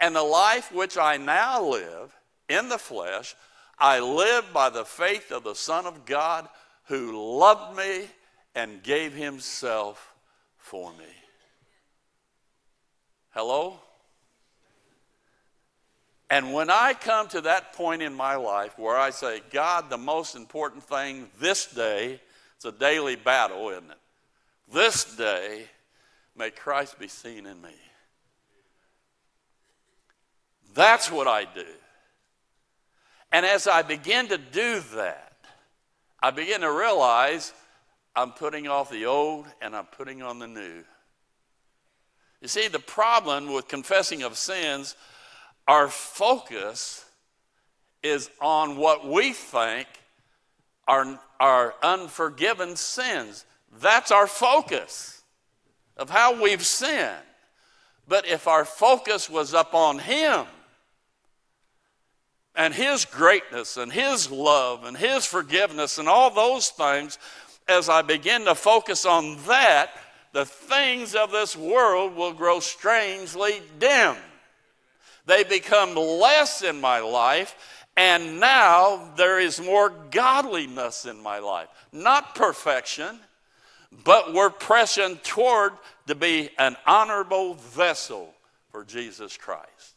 And 0.00 0.16
the 0.16 0.22
life 0.22 0.72
which 0.72 0.96
I 0.96 1.16
now 1.16 1.62
live 1.62 2.14
in 2.48 2.68
the 2.68 2.78
flesh, 2.78 3.34
I 3.78 4.00
live 4.00 4.52
by 4.52 4.70
the 4.70 4.84
faith 4.84 5.30
of 5.30 5.44
the 5.44 5.54
Son 5.54 5.86
of 5.86 6.04
God 6.04 6.48
who 6.84 7.38
loved 7.38 7.76
me 7.76 8.06
and 8.54 8.82
gave 8.82 9.14
himself 9.14 10.14
for 10.58 10.90
me. 10.92 11.04
Hello? 13.30 13.78
And 16.28 16.52
when 16.52 16.70
I 16.70 16.94
come 16.94 17.28
to 17.28 17.42
that 17.42 17.74
point 17.74 18.00
in 18.00 18.14
my 18.14 18.36
life 18.36 18.78
where 18.78 18.96
I 18.96 19.10
say, 19.10 19.42
God, 19.50 19.90
the 19.90 19.98
most 19.98 20.34
important 20.34 20.82
thing 20.82 21.28
this 21.38 21.66
day, 21.66 22.20
it's 22.56 22.64
a 22.64 22.72
daily 22.72 23.16
battle, 23.16 23.68
isn't 23.70 23.90
it? 23.90 23.98
This 24.72 25.04
day, 25.16 25.66
may 26.34 26.50
Christ 26.50 26.98
be 26.98 27.08
seen 27.08 27.44
in 27.44 27.60
me. 27.60 27.74
That's 30.74 31.10
what 31.10 31.28
I 31.28 31.44
do. 31.44 31.66
And 33.30 33.44
as 33.44 33.66
I 33.66 33.82
begin 33.82 34.28
to 34.28 34.38
do 34.38 34.80
that, 34.94 35.31
I 36.22 36.30
begin 36.30 36.60
to 36.60 36.70
realize 36.70 37.52
I'm 38.14 38.30
putting 38.30 38.68
off 38.68 38.90
the 38.90 39.06
old 39.06 39.46
and 39.60 39.74
I'm 39.74 39.86
putting 39.86 40.22
on 40.22 40.38
the 40.38 40.46
new. 40.46 40.84
You 42.40 42.48
see, 42.48 42.68
the 42.68 42.78
problem 42.78 43.52
with 43.52 43.66
confessing 43.66 44.22
of 44.22 44.36
sins, 44.36 44.94
our 45.66 45.88
focus 45.88 47.04
is 48.02 48.30
on 48.40 48.76
what 48.76 49.06
we 49.06 49.32
think 49.32 49.88
are, 50.86 51.18
are 51.40 51.74
unforgiven 51.82 52.76
sins. 52.76 53.44
That's 53.80 54.10
our 54.10 54.26
focus 54.26 55.22
of 55.96 56.10
how 56.10 56.40
we've 56.40 56.64
sinned. 56.64 57.22
But 58.06 58.26
if 58.26 58.46
our 58.46 58.64
focus 58.64 59.30
was 59.30 59.54
up 59.54 59.74
on 59.74 59.98
Him 59.98 60.46
and 62.54 62.74
His 62.74 63.04
greatness 63.04 63.76
and 63.76 63.92
His 63.92 64.30
love 64.30 64.84
and 64.84 64.96
His 64.96 65.24
forgiveness 65.24 65.98
and 65.98 66.08
all 66.08 66.30
those 66.30 66.68
things, 66.70 67.18
as 67.68 67.88
I 67.88 68.02
begin 68.02 68.44
to 68.44 68.54
focus 68.54 69.06
on 69.06 69.38
that, 69.46 69.90
the 70.32 70.44
things 70.44 71.14
of 71.14 71.30
this 71.30 71.56
world 71.56 72.16
will 72.16 72.32
grow 72.32 72.60
strangely 72.60 73.62
dim. 73.78 74.16
They 75.26 75.44
become 75.44 75.94
less 75.94 76.62
in 76.62 76.80
my 76.80 77.00
life, 77.00 77.54
and 77.96 78.40
now 78.40 79.12
there 79.16 79.38
is 79.38 79.60
more 79.60 79.92
godliness 80.10 81.04
in 81.04 81.22
my 81.22 81.38
life. 81.38 81.68
Not 81.92 82.34
perfection, 82.34 83.20
but 84.04 84.32
we're 84.32 84.50
pressing 84.50 85.18
toward 85.18 85.72
to 86.06 86.14
be 86.14 86.50
an 86.58 86.76
honorable 86.86 87.54
vessel 87.54 88.34
for 88.70 88.84
Jesus 88.84 89.36
Christ. 89.36 89.91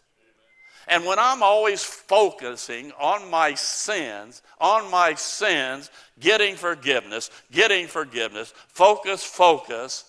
And 0.87 1.05
when 1.05 1.17
I'm 1.17 1.41
always 1.41 1.83
focusing 1.83 2.91
on 2.99 3.29
my 3.29 3.55
sins, 3.55 4.41
on 4.59 4.89
my 4.91 5.15
sins, 5.15 5.89
getting 6.19 6.55
forgiveness, 6.55 7.31
getting 7.51 7.87
forgiveness, 7.87 8.53
focus, 8.67 9.23
focus, 9.23 10.05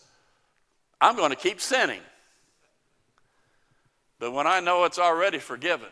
I'm 1.01 1.17
going 1.17 1.31
to 1.31 1.37
keep 1.37 1.61
sinning. 1.61 2.01
But 4.19 4.33
when 4.33 4.47
I 4.47 4.61
know 4.61 4.85
it's 4.85 4.99
already 4.99 5.39
forgiven 5.39 5.89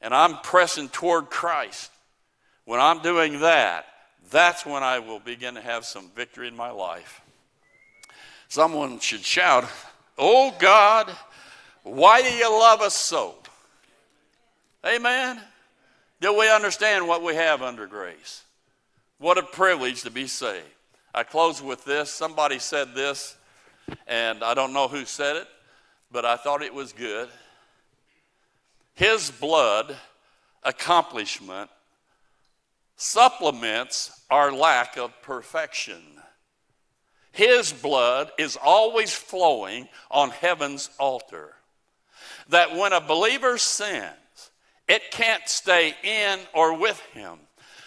and 0.00 0.14
I'm 0.14 0.38
pressing 0.38 0.88
toward 0.88 1.30
Christ, 1.30 1.90
when 2.64 2.80
I'm 2.80 3.02
doing 3.02 3.40
that, 3.40 3.86
that's 4.30 4.64
when 4.64 4.82
I 4.82 5.00
will 5.00 5.18
begin 5.18 5.54
to 5.54 5.60
have 5.60 5.84
some 5.84 6.08
victory 6.14 6.46
in 6.46 6.56
my 6.56 6.70
life. 6.70 7.20
Someone 8.48 9.00
should 9.00 9.24
shout, 9.24 9.64
Oh 10.18 10.54
God, 10.58 11.10
why 11.82 12.22
do 12.22 12.28
you 12.28 12.50
love 12.50 12.80
us 12.80 12.94
so? 12.94 13.36
Amen. 14.84 15.40
Do 16.20 16.38
we 16.38 16.50
understand 16.50 17.06
what 17.06 17.22
we 17.22 17.34
have 17.34 17.62
under 17.62 17.86
grace? 17.86 18.44
What 19.18 19.36
a 19.36 19.42
privilege 19.42 20.02
to 20.02 20.10
be 20.10 20.26
saved. 20.26 20.64
I 21.14 21.22
close 21.22 21.62
with 21.62 21.84
this. 21.84 22.10
Somebody 22.10 22.58
said 22.58 22.94
this, 22.94 23.36
and 24.06 24.42
I 24.42 24.54
don't 24.54 24.72
know 24.72 24.88
who 24.88 25.04
said 25.04 25.36
it, 25.36 25.48
but 26.10 26.24
I 26.24 26.36
thought 26.36 26.62
it 26.62 26.72
was 26.72 26.92
good. 26.92 27.28
His 28.94 29.30
blood 29.30 29.96
accomplishment 30.62 31.70
supplements 32.96 34.22
our 34.30 34.52
lack 34.52 34.96
of 34.96 35.20
perfection. 35.22 36.02
His 37.32 37.72
blood 37.72 38.30
is 38.38 38.56
always 38.62 39.14
flowing 39.14 39.88
on 40.10 40.30
heaven's 40.30 40.90
altar. 40.98 41.54
That 42.48 42.76
when 42.76 42.92
a 42.92 43.00
believer 43.00 43.58
sins, 43.58 44.12
it 44.90 45.10
can't 45.10 45.48
stay 45.48 45.94
in 46.02 46.38
or 46.52 46.76
with 46.76 47.00
him 47.12 47.38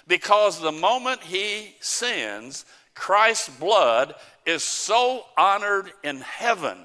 because 0.08 0.60
the 0.60 0.72
moment 0.72 1.22
he 1.22 1.76
sins, 1.80 2.66
Christ's 2.96 3.50
blood 3.50 4.16
is 4.46 4.64
so 4.64 5.26
honored 5.38 5.92
in 6.04 6.22
heaven 6.22 6.78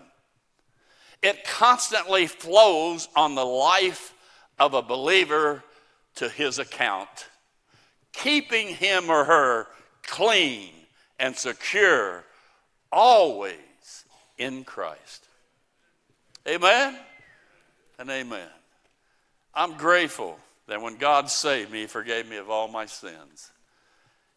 it 1.22 1.44
constantly 1.44 2.26
flows 2.26 3.08
on 3.16 3.34
the 3.34 3.44
life 3.44 4.14
of 4.58 4.74
a 4.74 4.82
believer 4.82 5.64
to 6.16 6.28
his 6.28 6.58
account, 6.58 7.28
keeping 8.12 8.68
him 8.68 9.10
or 9.10 9.24
her 9.24 9.66
clean 10.02 10.72
and 11.18 11.36
secure, 11.36 12.24
always 12.92 14.04
in 14.36 14.64
Christ. 14.64 15.26
Amen 16.46 16.96
and 17.98 18.10
amen. 18.10 18.48
I'm 19.58 19.76
grateful 19.76 20.38
that 20.68 20.80
when 20.80 20.98
God 20.98 21.28
saved 21.28 21.72
me, 21.72 21.80
He 21.80 21.86
forgave 21.88 22.28
me 22.28 22.36
of 22.36 22.48
all 22.48 22.68
my 22.68 22.86
sins. 22.86 23.50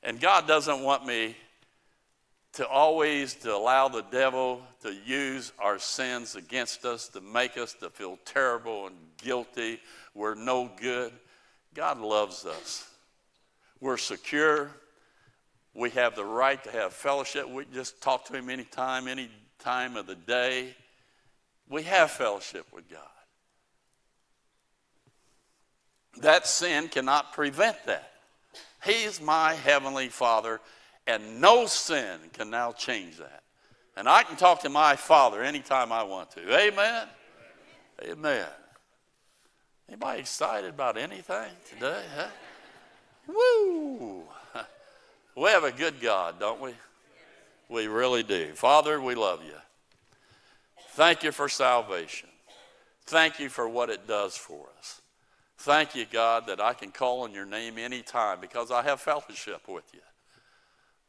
And 0.01 0.19
God 0.19 0.47
doesn't 0.47 0.81
want 0.81 1.05
me 1.05 1.35
to 2.53 2.67
always 2.67 3.35
to 3.35 3.53
allow 3.53 3.87
the 3.87 4.01
devil 4.01 4.63
to 4.81 4.91
use 5.05 5.51
our 5.59 5.77
sins 5.77 6.35
against 6.35 6.85
us 6.85 7.07
to 7.09 7.21
make 7.21 7.55
us 7.55 7.73
to 7.81 7.91
feel 7.91 8.17
terrible 8.25 8.87
and 8.87 8.95
guilty. 9.17 9.79
We're 10.15 10.33
no 10.33 10.71
good. 10.75 11.13
God 11.75 11.99
loves 11.99 12.47
us. 12.47 12.89
We're 13.79 13.97
secure. 13.97 14.71
We 15.75 15.91
have 15.91 16.15
the 16.15 16.25
right 16.25 16.63
to 16.63 16.71
have 16.71 16.93
fellowship. 16.93 17.47
We 17.47 17.65
just 17.71 18.01
talk 18.01 18.25
to 18.25 18.33
him 18.33 18.49
anytime 18.49 19.07
any 19.07 19.29
time 19.59 19.97
of 19.97 20.07
the 20.07 20.15
day. 20.15 20.75
We 21.69 21.83
have 21.83 22.09
fellowship 22.09 22.65
with 22.73 22.89
god 22.89 23.20
that 26.17 26.47
sin 26.47 26.87
cannot 26.87 27.33
prevent 27.33 27.77
that 27.85 28.11
he's 28.83 29.21
my 29.21 29.53
heavenly 29.53 30.09
father 30.09 30.59
and 31.07 31.41
no 31.41 31.65
sin 31.65 32.19
can 32.33 32.49
now 32.49 32.71
change 32.71 33.17
that. 33.17 33.43
And 33.97 34.07
I 34.07 34.23
can 34.23 34.37
talk 34.37 34.61
to 34.61 34.69
my 34.69 34.95
Father 34.95 35.43
anytime 35.43 35.91
I 35.91 36.03
want 36.03 36.31
to. 36.31 36.57
Amen? 36.57 37.07
Amen. 38.03 38.47
Anybody 39.89 40.21
excited 40.21 40.69
about 40.69 40.97
anything 40.97 41.49
today? 41.69 42.01
Huh? 42.15 42.27
Woo! 43.27 44.23
We 45.33 45.49
have 45.49 45.63
a 45.63 45.71
good 45.71 46.01
God, 46.01 46.41
don't 46.41 46.59
we? 46.59 46.73
We 47.69 47.87
really 47.87 48.21
do. 48.21 48.51
Father, 48.53 49.01
we 49.01 49.15
love 49.15 49.41
you. 49.45 49.55
Thank 50.89 51.23
you 51.23 51.31
for 51.31 51.47
salvation. 51.47 52.27
Thank 53.05 53.39
you 53.39 53.47
for 53.47 53.67
what 53.69 53.89
it 53.89 54.07
does 54.07 54.35
for 54.35 54.67
us. 54.77 55.00
Thank 55.61 55.93
you, 55.93 56.07
God, 56.11 56.47
that 56.47 56.59
I 56.59 56.73
can 56.73 56.89
call 56.89 57.21
on 57.21 57.33
your 57.33 57.45
name 57.45 57.77
anytime 57.77 58.39
because 58.41 58.71
I 58.71 58.81
have 58.81 58.99
fellowship 58.99 59.67
with 59.67 59.83
you. 59.93 59.99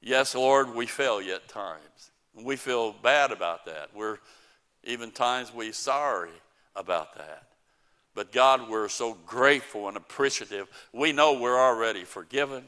Yes, 0.03 0.35
Lord, 0.35 0.75
we 0.75 0.85
fail 0.85 1.23
you 1.23 1.37
at 1.37 1.49
times. 1.49 2.11
We 2.35 2.57
feel 2.57 2.93
bad 2.93 3.33
about 3.33 3.65
that. 3.65 3.89
We're 3.95 4.19
even 4.85 5.11
times 5.11 5.55
we 5.55 5.73
sorry 5.73 6.33
about 6.77 7.17
that. 7.17 7.45
But 8.15 8.31
God, 8.31 8.69
we're 8.69 8.91
so 8.91 9.17
grateful 9.25 9.89
and 9.89 9.97
appreciative. 9.97 10.69
We 10.93 11.13
know 11.13 11.33
we're 11.33 11.59
already 11.59 12.05
forgiven. 12.05 12.63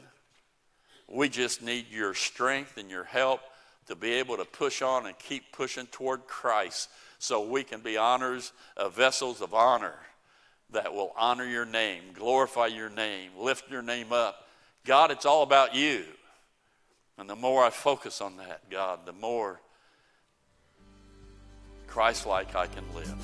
We 1.07 1.29
just 1.29 1.61
need 1.61 1.85
your 1.91 2.15
strength 2.15 2.77
and 2.77 2.89
your 2.89 3.03
help 3.03 3.41
to 3.85 3.95
be 3.95 4.13
able 4.13 4.37
to 4.37 4.45
push 4.45 4.81
on 4.81 5.05
and 5.05 5.19
keep 5.19 5.51
pushing 5.51 5.85
toward 5.91 6.25
Christ 6.25 6.89
so 7.19 7.47
we 7.47 7.63
can 7.63 7.81
be 7.81 7.95
honors, 7.95 8.53
uh, 8.75 8.89
vessels 8.89 9.39
of 9.39 9.53
honor 9.53 9.99
that 10.71 10.93
will 10.93 11.13
honor 11.17 11.45
your 11.45 11.65
name, 11.65 12.03
glorify 12.13 12.67
your 12.67 12.89
name, 12.89 13.31
lift 13.37 13.69
your 13.69 13.81
name 13.81 14.11
up. 14.11 14.47
God, 14.85 15.11
it's 15.11 15.25
all 15.25 15.43
about 15.43 15.75
you. 15.75 16.03
And 17.17 17.29
the 17.29 17.35
more 17.35 17.63
I 17.63 17.69
focus 17.69 18.21
on 18.21 18.37
that, 18.37 18.69
God, 18.69 19.05
the 19.05 19.13
more 19.13 19.61
Christ 21.87 22.25
like 22.25 22.55
I 22.55 22.67
can 22.67 22.83
live. 22.93 23.15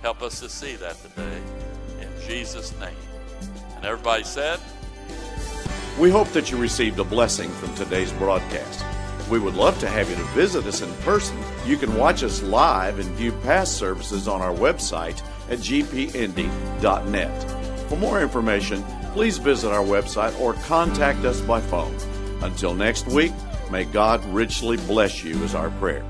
Help 0.00 0.22
us 0.22 0.40
to 0.40 0.48
see 0.48 0.74
that 0.76 0.96
today. 1.02 1.40
In 2.00 2.08
Jesus' 2.26 2.72
name. 2.80 2.96
And 3.76 3.84
everybody 3.84 4.24
said, 4.24 4.58
We 5.98 6.10
hope 6.10 6.28
that 6.28 6.50
you 6.50 6.56
received 6.56 6.98
a 6.98 7.04
blessing 7.04 7.50
from 7.50 7.74
today's 7.74 8.12
broadcast. 8.12 8.84
We 9.30 9.38
would 9.38 9.54
love 9.54 9.78
to 9.80 9.88
have 9.88 10.08
you 10.08 10.16
to 10.16 10.24
visit 10.32 10.64
us 10.66 10.82
in 10.82 10.92
person. 11.02 11.38
You 11.66 11.76
can 11.76 11.94
watch 11.96 12.22
us 12.22 12.42
live 12.42 12.98
and 12.98 13.08
view 13.16 13.32
past 13.42 13.76
services 13.76 14.28
on 14.28 14.40
our 14.40 14.54
website 14.54 15.22
at 15.50 15.58
gpindy.net. 15.58 17.40
For 17.88 17.96
more 17.96 18.22
information, 18.22 18.82
please 19.12 19.38
visit 19.38 19.70
our 19.70 19.84
website 19.84 20.38
or 20.40 20.54
contact 20.54 21.24
us 21.24 21.40
by 21.40 21.60
phone. 21.60 21.96
Until 22.42 22.74
next 22.74 23.06
week, 23.06 23.32
may 23.70 23.84
God 23.84 24.24
richly 24.26 24.76
bless 24.76 25.22
you, 25.22 25.42
is 25.42 25.54
our 25.54 25.70
prayer. 25.70 26.04